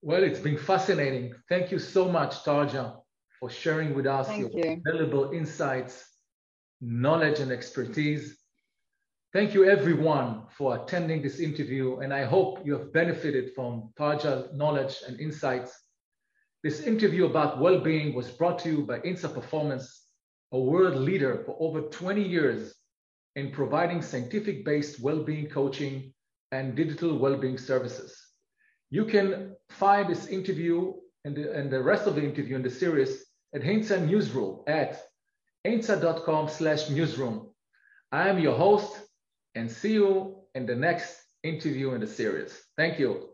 Well, 0.01 0.23
it's 0.23 0.39
been 0.39 0.57
fascinating. 0.57 1.35
Thank 1.49 1.71
you 1.71 1.79
so 1.79 2.09
much, 2.09 2.43
Tarja, 2.43 3.01
for 3.39 3.49
sharing 3.49 3.93
with 3.93 4.07
us 4.07 4.27
Thank 4.27 4.53
your 4.53 4.63
you. 4.63 4.81
valuable 4.83 5.31
insights, 5.31 6.07
knowledge, 6.81 7.39
and 7.39 7.51
expertise. 7.51 8.38
Thank 9.31 9.53
you 9.53 9.69
everyone 9.69 10.41
for 10.57 10.81
attending 10.81 11.21
this 11.21 11.39
interview, 11.39 11.99
and 11.99 12.11
I 12.11 12.23
hope 12.23 12.65
you 12.65 12.73
have 12.73 12.91
benefited 12.91 13.53
from 13.53 13.93
Tarja's 13.95 14.57
knowledge 14.57 15.03
and 15.07 15.19
insights. 15.19 15.71
This 16.63 16.81
interview 16.81 17.27
about 17.27 17.59
well-being 17.59 18.15
was 18.15 18.31
brought 18.31 18.57
to 18.59 18.69
you 18.71 18.87
by 18.87 19.01
Hintsa 19.01 19.31
Performance, 19.31 20.07
a 20.51 20.59
world 20.59 20.95
leader 20.95 21.43
for 21.45 21.55
over 21.59 21.81
20 21.81 22.23
years 22.23 22.73
in 23.35 23.51
providing 23.51 24.01
scientific-based 24.01 24.99
well-being 24.99 25.47
coaching 25.47 26.11
and 26.51 26.75
digital 26.75 27.15
well-being 27.19 27.59
services. 27.59 28.19
You 28.89 29.05
can 29.05 29.55
find 29.69 30.09
this 30.09 30.25
interview 30.25 30.93
and 31.23 31.35
the, 31.35 31.53
and 31.53 31.69
the 31.69 31.83
rest 31.83 32.07
of 32.07 32.15
the 32.15 32.23
interview 32.23 32.55
in 32.55 32.63
the 32.63 32.71
series 32.71 33.27
at 33.53 33.61
Hintsa 33.61 34.03
Newsroom 34.09 34.63
at 34.65 35.03
hintsa.com 35.67 36.49
slash 36.49 36.89
newsroom. 36.89 37.51
I 38.11 38.27
am 38.27 38.39
your 38.39 38.57
host 38.57 39.05
and 39.55 39.69
see 39.71 39.93
you 39.93 40.43
in 40.55 40.65
the 40.65 40.75
next 40.75 41.21
interview 41.43 41.93
in 41.93 42.01
the 42.01 42.07
series. 42.07 42.61
Thank 42.77 42.99
you. 42.99 43.28